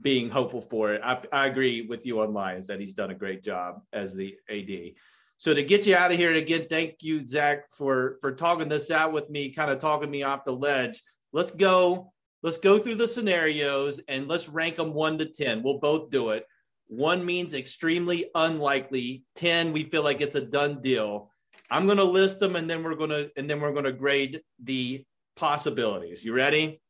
being 0.00 0.30
hopeful 0.30 0.60
for 0.60 0.92
it. 0.92 1.00
I, 1.04 1.20
I 1.32 1.46
agree 1.46 1.82
with 1.82 2.06
you 2.06 2.20
on 2.20 2.32
Lyons 2.32 2.68
that 2.68 2.80
he's 2.80 2.94
done 2.94 3.10
a 3.10 3.14
great 3.14 3.42
job 3.42 3.82
as 3.92 4.14
the 4.14 4.36
AD. 4.48 4.94
So 5.36 5.54
to 5.54 5.62
get 5.62 5.86
you 5.86 5.94
out 5.94 6.10
of 6.10 6.18
here, 6.18 6.32
again, 6.32 6.66
thank 6.68 6.96
you, 7.02 7.24
Zach, 7.24 7.70
for 7.70 8.16
for 8.20 8.32
talking 8.32 8.68
this 8.68 8.90
out 8.90 9.12
with 9.12 9.30
me, 9.30 9.50
kind 9.50 9.70
of 9.70 9.78
talking 9.78 10.10
me 10.10 10.24
off 10.24 10.44
the 10.44 10.52
ledge. 10.52 11.02
Let's 11.32 11.52
go. 11.52 12.12
Let's 12.42 12.58
go 12.58 12.78
through 12.78 12.96
the 12.96 13.06
scenarios 13.06 14.00
and 14.08 14.28
let's 14.28 14.48
rank 14.48 14.76
them 14.76 14.94
one 14.94 15.18
to 15.18 15.26
ten. 15.26 15.62
We'll 15.62 15.78
both 15.78 16.10
do 16.10 16.30
it. 16.30 16.44
One 16.88 17.24
means 17.24 17.54
extremely 17.54 18.30
unlikely. 18.34 19.24
Ten, 19.34 19.72
we 19.72 19.84
feel 19.84 20.02
like 20.02 20.20
it's 20.20 20.34
a 20.34 20.40
done 20.40 20.80
deal. 20.80 21.30
I'm 21.70 21.86
going 21.86 21.98
to 21.98 22.04
list 22.04 22.40
them, 22.40 22.56
and 22.56 22.68
then 22.68 22.82
we're 22.82 22.94
going 22.94 23.10
to 23.10 23.30
and 23.36 23.48
then 23.48 23.60
we're 23.60 23.72
going 23.72 23.84
to 23.84 23.92
grade 23.92 24.40
the 24.62 25.04
possibilities. 25.36 26.24
You 26.24 26.32
ready? 26.32 26.80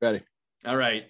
Ready. 0.00 0.20
All 0.66 0.76
right. 0.76 1.06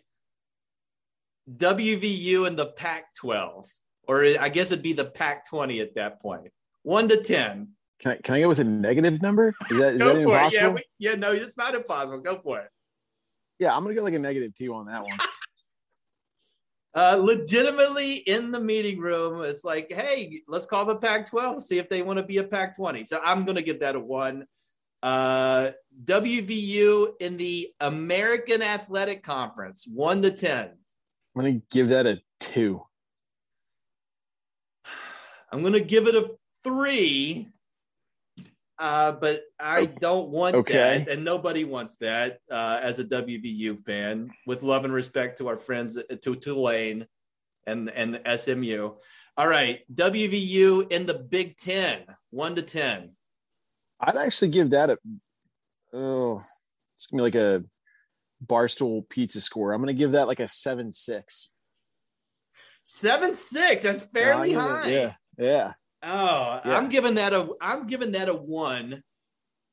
WVU 1.57 2.47
and 2.47 2.59
the 2.59 2.67
Pac-12 2.67 3.65
or 4.09 4.25
I 4.41 4.49
guess 4.49 4.73
it'd 4.73 4.83
be 4.83 4.95
the 4.95 5.05
Pac 5.05 5.49
20 5.49 5.81
at 5.81 5.95
that 5.95 6.21
point. 6.21 6.51
One 6.83 7.07
to 7.09 7.23
10. 7.23 7.69
Can 8.01 8.13
I, 8.13 8.17
can 8.17 8.35
I 8.35 8.41
go 8.41 8.49
with 8.49 8.61
a 8.61 8.65
negative 8.65 9.21
number? 9.21 9.55
Is 9.71 9.79
that, 9.79 9.95
is 9.95 9.99
that 9.99 10.17
impossible? 10.17 10.67
Yeah, 10.67 10.73
we, 10.73 10.83
yeah, 10.99 11.15
no, 11.15 11.33
it's 11.33 11.57
not 11.57 11.75
impossible. 11.75 12.21
Go 12.21 12.41
for 12.43 12.61
it. 12.61 12.71
yeah, 13.59 13.77
I'm 13.77 13.83
going 13.83 13.95
to 13.95 14.01
go 14.01 14.05
like 14.05 14.15
a 14.15 14.19
negative 14.19 14.55
two 14.55 14.75
on 14.75 14.87
that 14.87 15.03
one. 15.03 15.19
Uh, 16.95 17.19
legitimately 17.21 18.15
in 18.17 18.51
the 18.51 18.61
meeting 18.61 18.99
room, 18.99 19.45
it's 19.45 19.63
like, 19.63 19.93
hey, 19.93 20.41
let's 20.49 20.67
call 20.67 20.85
the 20.85 20.97
Pac 20.97 21.29
12, 21.29 21.63
see 21.63 21.79
if 21.79 21.89
they 21.89 22.03
want 22.03 22.19
to 22.19 22.23
be 22.23 22.39
a 22.39 22.45
Pac 22.45 22.75
20. 22.77 23.05
So 23.05 23.21
I'm 23.23 23.45
going 23.45 23.57
to 23.57 23.63
give 23.63 23.81
that 23.81 23.95
a 23.95 24.01
one. 24.01 24.47
Uh, 25.03 25.71
WVU 26.05 27.13
in 27.21 27.37
the 27.37 27.71
American 27.81 28.63
Athletic 28.63 29.23
Conference, 29.23 29.87
one 29.87 30.23
to 30.23 30.31
10. 30.31 30.71
I'm 31.37 31.43
going 31.43 31.61
to 31.61 31.67
give 31.71 31.89
that 31.91 32.07
a 32.07 32.19
two. 32.41 32.83
I'm 35.53 35.61
going 35.61 35.75
to 35.75 35.81
give 35.81 36.07
it 36.07 36.15
a 36.15 36.31
three. 36.65 37.49
Uh, 38.79 39.13
but 39.13 39.43
I 39.59 39.87
don't 39.87 40.29
want 40.29 40.55
Okay. 40.55 41.03
that, 41.05 41.09
and 41.09 41.25
nobody 41.25 41.65
wants 41.65 41.97
that. 41.97 42.39
Uh, 42.51 42.79
as 42.81 43.01
a 43.01 43.05
WVU 43.05 43.85
fan, 43.85 44.31
with 44.47 44.63
love 44.63 44.85
and 44.85 44.95
respect 44.95 45.39
to 45.39 45.49
our 45.49 45.57
friends 45.57 45.99
to 46.09 46.37
Tulane 46.37 47.07
and 47.67 47.91
and 47.91 48.21
SMU. 48.39 48.95
All 49.37 49.49
right, 49.49 49.81
WVU 49.95 50.91
in 50.93 51.07
the 51.07 51.15
Big 51.15 51.57
Ten, 51.59 52.03
one 52.31 52.55
to 52.55 52.63
ten. 52.63 53.11
I'd 54.01 54.17
actually 54.17 54.51
give 54.51 54.71
that 54.71 54.91
a 54.91 54.99
oh, 55.93 56.41
it's 56.95 57.09
gonna 57.09 57.21
be 57.21 57.25
like 57.25 57.35
a 57.35 57.65
barstool 58.47 59.09
pizza 59.09 59.41
score. 59.41 59.73
I'm 59.73 59.83
gonna 59.83 59.93
give 59.93 60.13
that 60.13 60.29
like 60.29 60.41
a 60.41 60.47
seven 60.47 60.93
six. 60.93 61.51
Seven 62.85 63.35
six. 63.35 63.83
That's 63.83 64.03
fairly 64.03 64.53
high. 64.53 64.89
Yeah, 64.89 65.15
yeah. 65.37 65.73
Oh, 66.03 66.61
Yeah. 66.65 66.77
I'm 66.77 66.89
giving 66.89 67.15
that 67.15 67.33
a 67.33 67.49
I'm 67.61 67.87
giving 67.87 68.13
that 68.13 68.29
a 68.29 68.35
one. 68.35 69.03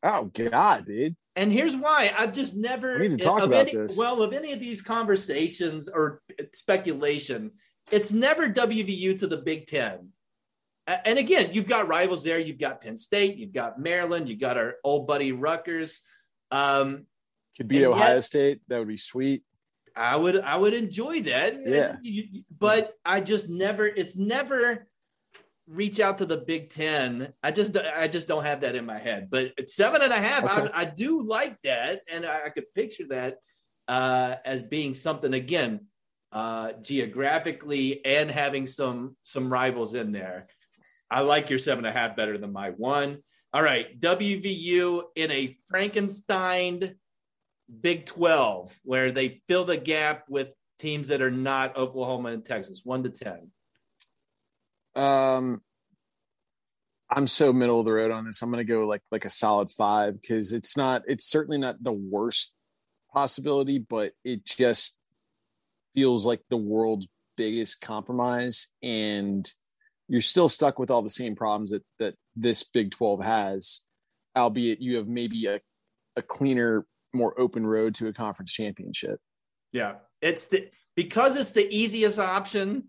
Oh 0.04 0.26
god, 0.26 0.86
dude. 0.86 1.16
And 1.36 1.52
here's 1.52 1.76
why 1.76 2.14
I've 2.18 2.34
just 2.34 2.56
never 2.56 2.98
We 3.00 3.10
need 3.10 3.20
to 3.20 3.26
talk 3.26 3.44
about 3.44 3.68
any, 3.68 3.76
this. 3.76 3.98
Well, 3.98 4.22
of 4.24 4.32
any 4.34 4.54
of 4.54 4.60
these 4.60 4.82
conversations 4.82 5.90
or 5.90 6.22
speculation, 6.54 7.52
it's 7.92 8.12
never 8.14 8.50
WVU 8.50 9.20
to 9.20 9.28
the 9.28 9.38
Big 9.38 9.68
Ten. 9.68 10.10
And 10.88 11.18
again, 11.18 11.50
you've 11.52 11.68
got 11.68 11.88
rivals 11.88 12.24
there. 12.24 12.38
You've 12.40 12.60
got 12.60 12.82
Penn 12.82 12.96
State, 12.96 13.38
you've 13.38 13.54
got 13.54 13.80
Maryland, 13.80 14.30
you've 14.30 14.40
got 14.40 14.56
our 14.58 14.76
old 14.84 15.08
buddy 15.08 15.32
Rutgers. 15.32 16.02
Um, 16.52 17.08
Could 17.58 17.68
beat 17.68 17.84
Ohio 17.84 18.16
yet- 18.16 18.24
State. 18.24 18.60
That 18.68 18.80
would 18.80 18.88
be 18.88 18.98
sweet. 18.98 19.44
I 19.98 20.16
would 20.16 20.38
I 20.42 20.58
would 20.58 20.74
enjoy 20.74 21.22
that. 21.24 21.56
Yeah. 21.66 21.96
But 22.58 22.94
I 23.06 23.22
just 23.22 23.50
never 23.50 23.88
it's 23.88 24.16
never 24.18 24.88
reach 25.68 26.00
out 26.00 26.20
to 26.20 26.26
the 26.26 26.38
Big 26.38 26.70
Ten. 26.70 27.34
I 27.44 27.52
just 27.52 27.78
I 27.78 28.08
just 28.08 28.28
don't 28.28 28.44
have 28.44 28.62
that 28.62 28.76
in 28.76 28.86
my 28.86 29.00
head. 29.00 29.30
But 29.30 29.54
it's 29.58 29.76
seven 29.76 30.02
and 30.02 30.14
a 30.14 30.18
half. 30.18 30.44
Okay. 30.44 30.72
I, 30.74 30.82
I 30.82 30.86
do 30.86 31.22
like 31.22 31.58
that, 31.64 32.02
and 32.12 32.26
I, 32.26 32.46
I 32.46 32.50
could 32.50 32.72
picture 32.74 33.06
that 33.10 33.38
uh, 33.88 34.36
as 34.46 34.64
being 34.64 34.94
something 34.94 35.34
again 35.34 35.88
uh, 36.32 36.74
geographically 36.82 38.06
and 38.06 38.30
having 38.30 38.68
some 38.68 39.16
some 39.24 39.52
rivals 39.52 39.94
in 39.94 40.12
there. 40.12 40.48
I 41.10 41.22
like 41.22 41.50
your 41.50 41.60
seven 41.60 41.86
and 41.86 41.96
a 41.96 42.00
half 42.00 42.16
better 42.16 42.38
than 42.38 42.52
my 42.52 42.72
one. 42.72 43.20
All 43.54 43.64
right, 43.64 44.00
WVU 44.00 45.04
in 45.16 45.32
a 45.32 45.56
Frankenstein 45.70 46.96
Big 47.82 48.06
12, 48.06 48.78
where 48.84 49.12
they 49.12 49.42
fill 49.48 49.66
the 49.66 49.78
gap 49.78 50.26
with 50.30 50.54
teams 50.78 51.08
that 51.08 51.22
are 51.22 51.32
not 51.32 51.78
Oklahoma 51.78 52.30
and 52.30 52.46
Texas, 52.46 52.82
one 52.84 53.04
to 53.04 53.10
10. 53.10 53.50
Um, 54.96 55.62
I'm 57.10 57.28
so 57.28 57.54
middle 57.54 57.80
of 57.80 57.86
the 57.86 57.94
road 57.94 58.12
on 58.12 58.26
this. 58.26 58.42
I'm 58.42 58.50
gonna 58.50 58.64
go 58.64 58.88
like 58.88 59.02
like 59.12 59.26
a 59.26 59.30
solid 59.30 59.72
five 59.72 60.20
because 60.20 60.52
it's 60.52 60.76
not. 60.76 61.04
It's 61.08 61.26
certainly 61.26 61.58
not 61.58 61.84
the 61.84 61.94
worst 61.94 62.54
possibility, 63.14 63.80
but 63.80 64.14
it 64.24 64.46
just 64.46 64.98
feels 65.94 66.26
like 66.26 66.42
the 66.50 66.58
world's 66.58 67.08
biggest 67.38 67.82
compromise, 67.82 68.68
and 68.82 69.50
you're 70.08 70.22
still 70.22 70.50
stuck 70.50 70.80
with 70.80 70.92
all 70.92 71.02
the 71.02 71.10
same 71.10 71.36
problems 71.36 71.72
that 71.72 71.84
that 72.00 72.16
this 72.36 72.64
Big 72.64 72.92
12 72.92 73.24
has, 73.24 73.82
albeit 74.36 74.82
you 74.82 74.98
have 74.98 75.08
maybe 75.08 75.46
a 75.48 75.60
a 76.16 76.22
cleaner, 76.22 76.86
more 77.14 77.40
open 77.40 77.66
road 77.66 77.96
to 77.96 78.08
a 78.08 78.14
conference 78.14 78.54
championship. 78.54 79.20
Yeah. 79.72 79.96
It's 80.22 80.46
the 80.46 80.70
because 80.96 81.36
it's 81.36 81.52
the 81.52 81.68
easiest 81.76 82.20
option 82.20 82.86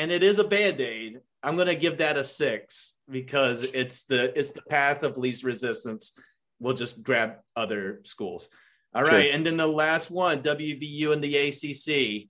and 0.00 0.10
it 0.10 0.22
is 0.22 0.38
a 0.38 0.44
band-aid, 0.44 1.20
I'm 1.42 1.56
gonna 1.58 1.74
give 1.74 1.98
that 1.98 2.16
a 2.16 2.24
six 2.24 2.96
because 3.10 3.62
it's 3.62 4.04
the 4.04 4.36
it's 4.38 4.50
the 4.50 4.62
path 4.62 5.02
of 5.02 5.18
least 5.18 5.44
resistance. 5.44 6.12
We'll 6.58 6.74
just 6.74 7.02
grab 7.02 7.36
other 7.54 8.00
schools. 8.04 8.48
All 8.94 9.04
Sure. 9.04 9.14
right, 9.14 9.30
and 9.32 9.46
then 9.46 9.56
the 9.58 9.66
last 9.66 10.10
one, 10.10 10.42
WVU 10.42 11.12
and 11.12 11.22
the 11.22 11.36
ACC, 11.36 12.28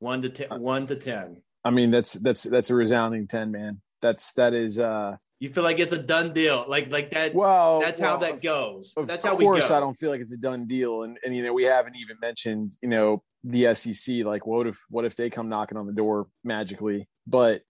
one 0.00 0.22
to 0.22 0.28
ten, 0.28 0.60
one 0.60 0.86
to 0.88 0.96
ten. 0.96 1.40
I 1.64 1.70
mean, 1.70 1.90
that's 1.92 2.14
that's 2.14 2.42
that's 2.42 2.70
a 2.70 2.74
resounding 2.74 3.26
ten, 3.28 3.50
man. 3.52 3.80
That's 4.02 4.32
that 4.34 4.52
is. 4.52 4.78
uh 4.78 5.16
You 5.40 5.50
feel 5.50 5.62
like 5.64 5.78
it's 5.78 5.92
a 5.92 5.98
done 5.98 6.32
deal, 6.32 6.64
like 6.68 6.92
like 6.92 7.10
that. 7.12 7.32
Well, 7.34 7.80
that's 7.80 8.00
how 8.00 8.16
that 8.18 8.42
goes. 8.42 8.92
Of 8.96 9.06
That's 9.06 9.24
how 9.24 9.34
we 9.36 9.44
course, 9.44 9.68
go. 9.70 9.76
I 9.76 9.80
don't 9.80 9.94
feel 9.94 10.10
like 10.10 10.20
it's 10.20 10.32
a 10.34 10.36
done 10.50 10.66
deal, 10.66 11.04
and 11.04 11.16
and 11.24 11.34
you 11.34 11.42
know 11.44 11.54
we 11.54 11.64
haven't 11.64 11.96
even 11.96 12.16
mentioned 12.20 12.72
you 12.82 12.88
know 12.88 13.22
the 13.44 13.74
SEC. 13.74 14.24
Like, 14.24 14.46
what 14.46 14.66
if 14.66 14.82
what 14.88 15.04
if 15.04 15.14
they 15.14 15.30
come 15.30 15.48
knocking 15.48 15.78
on 15.78 15.86
the 15.86 15.92
door 15.92 16.26
magically? 16.42 17.08
But 17.26 17.62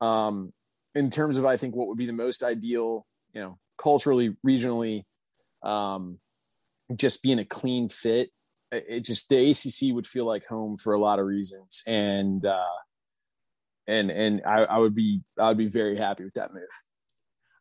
um, 0.00 0.52
in 0.94 1.10
terms 1.10 1.38
of 1.38 1.44
I 1.44 1.56
think 1.56 1.76
what 1.76 1.88
would 1.88 1.98
be 1.98 2.06
the 2.06 2.12
most 2.12 2.42
ideal, 2.42 3.06
you 3.32 3.42
know, 3.42 3.58
culturally, 3.78 4.34
regionally, 4.44 5.04
um, 5.62 6.18
just 6.96 7.22
being 7.22 7.38
a 7.38 7.44
clean 7.44 7.88
fit. 7.88 8.30
It 8.70 9.04
just 9.04 9.28
the 9.28 9.50
ACC 9.50 9.94
would 9.94 10.06
feel 10.06 10.24
like 10.24 10.46
home 10.46 10.76
for 10.76 10.94
a 10.94 10.98
lot 10.98 11.18
of 11.18 11.26
reasons, 11.26 11.82
and 11.86 12.44
uh, 12.46 12.78
and 13.86 14.10
and 14.10 14.40
I, 14.46 14.64
I 14.64 14.78
would 14.78 14.94
be 14.94 15.20
I 15.38 15.48
would 15.48 15.58
be 15.58 15.66
very 15.66 15.98
happy 15.98 16.24
with 16.24 16.34
that 16.34 16.54
move. 16.54 16.62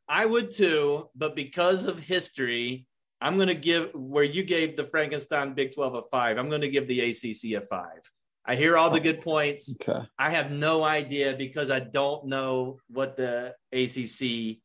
I 0.07 0.25
would 0.25 0.51
too, 0.51 1.09
but 1.13 1.35
because 1.35 1.85
of 1.85 1.99
history, 1.99 2.85
I'm 3.21 3.35
going 3.35 3.47
to 3.49 3.53
give 3.53 3.91
where 3.93 4.23
you 4.23 4.43
gave 4.43 4.75
the 4.75 4.83
Frankenstein 4.83 5.53
Big 5.53 5.73
12 5.73 5.95
a 5.95 6.01
five. 6.09 6.37
I'm 6.37 6.49
going 6.49 6.61
to 6.61 6.69
give 6.69 6.87
the 6.87 6.99
ACC 7.01 7.53
a 7.55 7.61
five. 7.61 8.11
I 8.43 8.55
hear 8.55 8.75
all 8.75 8.89
the 8.89 8.99
good 8.99 9.21
points. 9.21 9.75
Okay. 9.81 10.03
I 10.17 10.31
have 10.31 10.51
no 10.51 10.83
idea 10.83 11.35
because 11.37 11.69
I 11.69 11.79
don't 11.79 12.25
know 12.25 12.79
what 12.89 13.15
the 13.15 13.53
ACC 13.71 14.57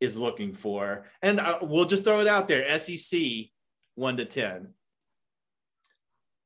is 0.00 0.18
looking 0.18 0.52
for. 0.52 1.06
And 1.22 1.40
uh, 1.40 1.58
we'll 1.62 1.86
just 1.86 2.04
throw 2.04 2.20
it 2.20 2.26
out 2.26 2.46
there 2.46 2.78
SEC 2.78 3.20
one 3.94 4.18
to 4.18 4.26
10. 4.26 4.68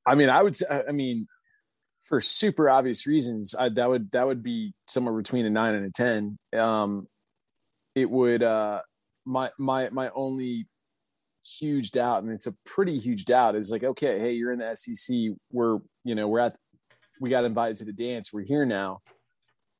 I 0.06 0.14
mean, 0.14 0.28
I 0.28 0.42
would 0.42 0.54
say, 0.54 0.66
I 0.88 0.92
mean, 0.92 1.26
for 2.04 2.20
super 2.20 2.68
obvious 2.68 3.06
reasons, 3.06 3.54
I, 3.54 3.70
that 3.70 3.88
would 3.88 4.10
that 4.12 4.26
would 4.26 4.42
be 4.42 4.74
somewhere 4.86 5.14
between 5.14 5.46
a 5.46 5.50
nine 5.50 5.74
and 5.74 5.86
a 5.86 5.90
ten. 5.90 6.38
Um, 6.56 7.08
it 7.94 8.08
would 8.10 8.42
uh, 8.42 8.82
my 9.24 9.50
my 9.58 9.88
my 9.88 10.10
only 10.14 10.68
huge 11.44 11.90
doubt, 11.90 12.22
and 12.22 12.32
it's 12.32 12.46
a 12.46 12.54
pretty 12.64 12.98
huge 12.98 13.24
doubt, 13.24 13.54
is 13.56 13.70
like, 13.70 13.84
okay, 13.84 14.18
hey, 14.18 14.32
you're 14.32 14.52
in 14.52 14.58
the 14.58 14.74
SEC. 14.74 15.16
We're 15.52 15.78
you 16.04 16.14
know 16.14 16.28
we're 16.28 16.40
at 16.40 16.56
we 17.20 17.30
got 17.30 17.44
invited 17.44 17.76
to 17.78 17.84
the 17.84 17.92
dance. 17.92 18.32
We're 18.32 18.42
here 18.42 18.64
now, 18.64 19.00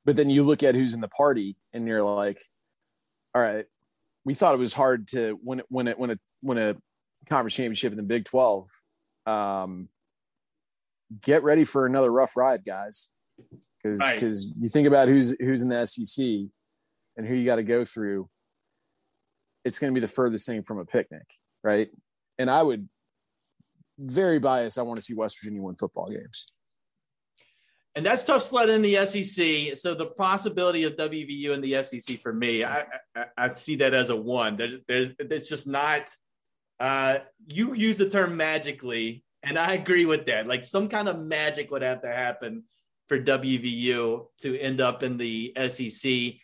but 0.04 0.16
then 0.16 0.30
you 0.30 0.42
look 0.42 0.62
at 0.62 0.74
who's 0.74 0.94
in 0.94 1.00
the 1.00 1.08
party, 1.08 1.56
and 1.72 1.86
you're 1.86 2.02
like, 2.04 2.40
all 3.34 3.42
right, 3.42 3.66
we 4.24 4.34
thought 4.34 4.54
it 4.54 4.58
was 4.58 4.72
hard 4.72 5.08
to 5.08 5.38
win 5.42 5.62
win 5.70 5.88
it 5.88 5.98
when 5.98 6.10
a 6.10 6.18
win 6.42 6.58
a 6.58 6.76
conference 7.28 7.54
championship 7.54 7.92
in 7.92 7.96
the 7.96 8.02
Big 8.02 8.24
Twelve. 8.24 8.68
Um, 9.26 9.88
get 11.22 11.42
ready 11.42 11.64
for 11.64 11.86
another 11.86 12.10
rough 12.10 12.36
ride, 12.36 12.64
guys. 12.64 13.10
Because 13.82 14.00
Right. 14.00 14.14
because 14.14 14.46
you 14.58 14.68
think 14.68 14.86
about 14.86 15.08
who's 15.08 15.36
who's 15.40 15.62
in 15.62 15.68
the 15.68 15.84
SEC 15.86 16.24
and 17.16 17.26
who 17.26 17.34
you 17.34 17.44
got 17.44 17.56
to 17.56 17.62
go 17.62 17.84
through. 17.84 18.28
It's 19.64 19.78
going 19.78 19.92
to 19.92 19.98
be 19.98 20.04
the 20.04 20.12
furthest 20.12 20.46
thing 20.46 20.62
from 20.62 20.78
a 20.78 20.84
picnic, 20.84 21.26
right? 21.64 21.88
And 22.38 22.50
I 22.50 22.62
would 22.62 22.88
very 23.98 24.38
biased. 24.38 24.78
I 24.78 24.82
want 24.82 24.96
to 24.96 25.02
see 25.02 25.14
West 25.14 25.40
Virginia 25.40 25.62
win 25.62 25.74
football 25.74 26.08
games. 26.10 26.46
And 27.96 28.04
that's 28.04 28.24
tough 28.24 28.42
sledding 28.42 28.76
in 28.76 28.82
the 28.82 29.06
SEC. 29.06 29.76
So 29.76 29.94
the 29.94 30.06
possibility 30.16 30.82
of 30.82 30.96
WVU 30.96 31.50
in 31.50 31.60
the 31.60 31.82
SEC 31.82 32.20
for 32.20 32.32
me, 32.32 32.64
I, 32.64 32.84
I, 33.14 33.26
I 33.36 33.50
see 33.50 33.76
that 33.76 33.94
as 33.94 34.10
a 34.10 34.16
one. 34.16 34.56
There's, 34.56 34.74
there's, 34.88 35.10
it's 35.18 35.48
just 35.48 35.66
not. 35.68 36.10
Uh, 36.80 37.18
you 37.46 37.72
use 37.74 37.96
the 37.96 38.08
term 38.08 38.36
magically, 38.36 39.22
and 39.44 39.56
I 39.56 39.74
agree 39.74 40.06
with 40.06 40.26
that. 40.26 40.48
Like 40.48 40.64
some 40.64 40.88
kind 40.88 41.08
of 41.08 41.20
magic 41.20 41.70
would 41.70 41.82
have 41.82 42.02
to 42.02 42.08
happen 42.08 42.64
for 43.08 43.20
WVU 43.20 44.26
to 44.40 44.58
end 44.58 44.80
up 44.80 45.04
in 45.04 45.16
the 45.16 45.54
SEC. 45.68 46.34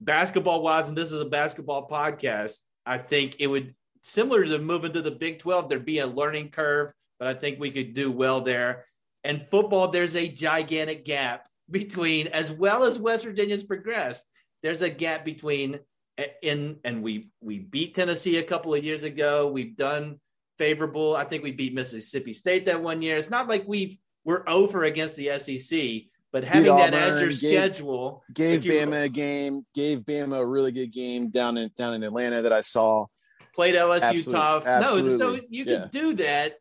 Basketball 0.00 0.62
wise, 0.62 0.88
and 0.88 0.96
this 0.96 1.12
is 1.12 1.20
a 1.20 1.26
basketball 1.26 1.86
podcast, 1.86 2.60
I 2.86 2.96
think 2.96 3.36
it 3.40 3.46
would 3.46 3.74
similar 4.04 4.44
to 4.44 4.58
moving 4.58 4.92
to 4.92 5.02
the 5.02 5.10
Big 5.10 5.40
12, 5.40 5.68
there'd 5.68 5.84
be 5.84 5.98
a 5.98 6.06
learning 6.06 6.50
curve, 6.50 6.92
but 7.18 7.26
I 7.26 7.34
think 7.34 7.58
we 7.58 7.70
could 7.70 7.94
do 7.94 8.12
well 8.12 8.40
there. 8.40 8.84
And 9.24 9.48
football, 9.48 9.88
there's 9.88 10.14
a 10.14 10.28
gigantic 10.28 11.04
gap 11.04 11.48
between, 11.70 12.28
as 12.28 12.52
well 12.52 12.84
as 12.84 12.98
West 12.98 13.24
Virginia's 13.24 13.64
progressed, 13.64 14.26
there's 14.62 14.82
a 14.82 14.90
gap 14.90 15.24
between 15.24 15.80
eh, 16.18 16.26
in 16.42 16.78
and 16.84 17.02
we 17.02 17.30
we 17.40 17.58
beat 17.58 17.94
Tennessee 17.94 18.38
a 18.38 18.42
couple 18.42 18.74
of 18.74 18.84
years 18.84 19.02
ago. 19.02 19.48
We've 19.48 19.76
done 19.76 20.20
favorable. 20.58 21.16
I 21.16 21.24
think 21.24 21.42
we 21.42 21.52
beat 21.52 21.74
Mississippi 21.74 22.32
State 22.32 22.66
that 22.66 22.82
one 22.82 23.02
year. 23.02 23.16
It's 23.16 23.30
not 23.30 23.48
like 23.48 23.64
we've 23.66 23.96
we're 24.24 24.44
over 24.48 24.84
against 24.84 25.16
the 25.16 25.38
SEC, 25.38 26.08
but 26.32 26.44
having 26.44 26.74
that 26.76 26.94
as 26.94 27.20
your 27.20 27.28
gave, 27.28 27.36
schedule 27.36 28.24
gave 28.32 28.64
you, 28.64 28.72
Bama 28.72 29.04
a 29.04 29.08
game, 29.08 29.66
gave 29.74 30.00
Bama 30.00 30.38
a 30.38 30.46
really 30.46 30.72
good 30.72 30.92
game 30.92 31.28
down 31.28 31.56
in 31.58 31.70
down 31.76 31.94
in 31.94 32.02
Atlanta 32.02 32.42
that 32.42 32.52
I 32.52 32.60
saw. 32.60 33.06
Played 33.54 33.74
LSU 33.76 34.30
tough. 34.30 34.66
Absolutely. 34.66 35.10
No, 35.12 35.16
so 35.16 35.40
you 35.48 35.64
can 35.64 35.72
Yeah. 35.74 35.88
do 35.90 36.14
that, 36.14 36.58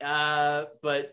uh, 0.00 0.64
but 0.82 1.12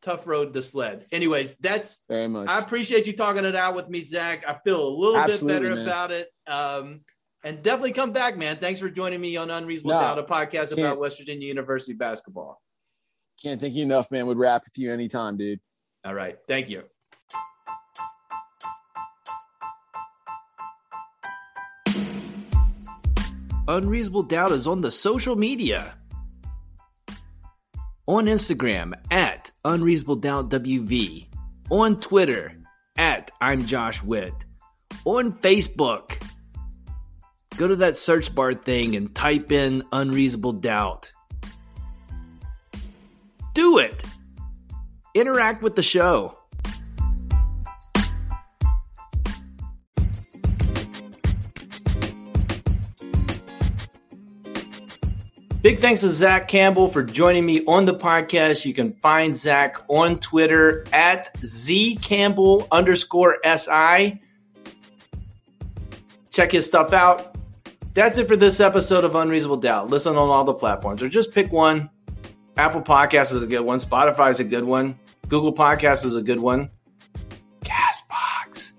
tough 0.00 0.26
road 0.26 0.54
to 0.54 0.62
sled. 0.62 1.06
Anyways, 1.12 1.54
that's 1.60 2.00
Very 2.08 2.28
much. 2.28 2.48
I 2.48 2.58
appreciate 2.58 3.06
you 3.06 3.12
talking 3.14 3.44
it 3.44 3.54
out 3.56 3.74
with 3.74 3.88
me, 3.88 4.00
Zach. 4.00 4.44
I 4.46 4.58
feel 4.64 4.86
a 4.86 4.88
little 4.88 5.16
Absolutely, 5.16 5.60
bit 5.60 5.62
better 5.68 5.74
man. 5.76 5.86
about 5.86 6.10
it. 6.10 6.30
Um, 6.46 7.00
and 7.42 7.62
definitely 7.62 7.92
come 7.92 8.12
back, 8.12 8.38
man. 8.38 8.56
Thanks 8.56 8.80
for 8.80 8.88
joining 8.88 9.20
me 9.20 9.36
on 9.36 9.50
Unreasonable 9.50 9.96
No, 9.96 10.00
Doubt, 10.00 10.18
a 10.18 10.22
podcast 10.22 10.72
about 10.72 10.98
West 10.98 11.18
Virginia 11.18 11.46
University 11.46 11.92
basketball. 11.92 12.60
Can't 13.42 13.60
thank 13.60 13.74
you 13.74 13.82
enough, 13.82 14.10
man. 14.10 14.26
Would 14.26 14.38
rap 14.38 14.62
with 14.64 14.78
you 14.78 14.92
anytime, 14.92 15.36
dude. 15.36 15.60
All 16.04 16.14
right. 16.14 16.38
Thank 16.48 16.70
you. 16.70 16.84
Unreasonable 23.66 24.24
Doubt 24.24 24.52
is 24.52 24.66
on 24.66 24.82
the 24.82 24.90
social 24.90 25.36
media. 25.36 25.94
On 28.06 28.26
Instagram 28.26 28.92
at 29.10 29.50
Unreasonable 29.64 30.16
Doubt 30.16 30.50
WV. 30.50 31.26
On 31.70 31.98
Twitter 31.98 32.52
at 32.98 33.30
I'm 33.40 33.64
Josh 33.64 34.02
Witt. 34.02 34.34
On 35.06 35.32
Facebook. 35.32 36.22
Go 37.56 37.68
to 37.68 37.76
that 37.76 37.96
search 37.96 38.34
bar 38.34 38.52
thing 38.52 38.96
and 38.96 39.14
type 39.14 39.50
in 39.50 39.82
Unreasonable 39.92 40.52
Doubt. 40.52 41.10
Do 43.54 43.78
it. 43.78 44.04
Interact 45.14 45.62
with 45.62 45.74
the 45.74 45.82
show. 45.82 46.38
Big 55.64 55.78
thanks 55.78 56.02
to 56.02 56.10
Zach 56.10 56.46
Campbell 56.46 56.88
for 56.88 57.02
joining 57.02 57.46
me 57.46 57.64
on 57.64 57.86
the 57.86 57.94
podcast. 57.94 58.66
You 58.66 58.74
can 58.74 58.92
find 58.92 59.34
Zach 59.34 59.78
on 59.88 60.18
Twitter 60.18 60.84
at 60.92 61.34
zcampbell 61.36 62.68
underscore 62.70 63.38
si. 63.42 64.20
Check 66.30 66.52
his 66.52 66.66
stuff 66.66 66.92
out. 66.92 67.34
That's 67.94 68.18
it 68.18 68.28
for 68.28 68.36
this 68.36 68.60
episode 68.60 69.04
of 69.04 69.14
Unreasonable 69.14 69.56
Doubt. 69.56 69.88
Listen 69.88 70.18
on 70.18 70.28
all 70.28 70.44
the 70.44 70.52
platforms, 70.52 71.02
or 71.02 71.08
just 71.08 71.32
pick 71.32 71.50
one. 71.50 71.88
Apple 72.58 72.82
Podcasts 72.82 73.34
is 73.34 73.42
a 73.42 73.46
good 73.46 73.62
one. 73.62 73.78
Spotify 73.78 74.28
is 74.28 74.40
a 74.40 74.44
good 74.44 74.64
one. 74.64 74.98
Google 75.28 75.54
Podcasts 75.54 76.04
is 76.04 76.14
a 76.14 76.22
good 76.22 76.40
one. 76.40 76.68
Castbox. 77.62 78.72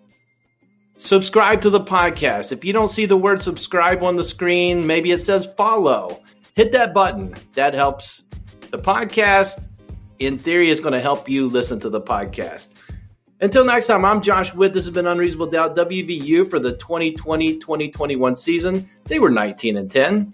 Subscribe 0.97 1.61
to 1.61 1.71
the 1.71 1.81
podcast. 1.81 2.51
If 2.51 2.63
you 2.63 2.73
don't 2.73 2.91
see 2.91 3.07
the 3.07 3.17
word 3.17 3.41
subscribe 3.41 4.03
on 4.03 4.17
the 4.17 4.23
screen, 4.23 4.85
maybe 4.85 5.09
it 5.09 5.17
says 5.17 5.51
follow. 5.57 6.21
Hit 6.55 6.71
that 6.71 6.93
button. 6.93 7.35
That 7.55 7.73
helps 7.73 8.23
the 8.71 8.77
podcast. 8.77 9.67
In 10.19 10.39
theory, 10.39 10.69
is 10.69 10.79
going 10.79 10.93
to 10.93 11.01
help 11.01 11.27
you 11.27 11.49
listen 11.49 11.81
to 11.81 11.89
the 11.89 11.99
podcast. 11.99 12.75
Until 13.41 13.65
next 13.65 13.87
time, 13.87 14.05
I'm 14.05 14.21
Josh 14.21 14.53
Witt. 14.53 14.73
This 14.73 14.85
has 14.85 14.93
been 14.93 15.05
Unreasonable 15.05 15.47
Doubt 15.47 15.75
WVU 15.75 16.49
for 16.49 16.57
the 16.57 16.71
2020 16.77 17.57
2021 17.57 18.35
season. 18.37 18.89
They 19.03 19.19
were 19.19 19.29
19 19.29 19.75
and 19.75 19.91
10. 19.91 20.33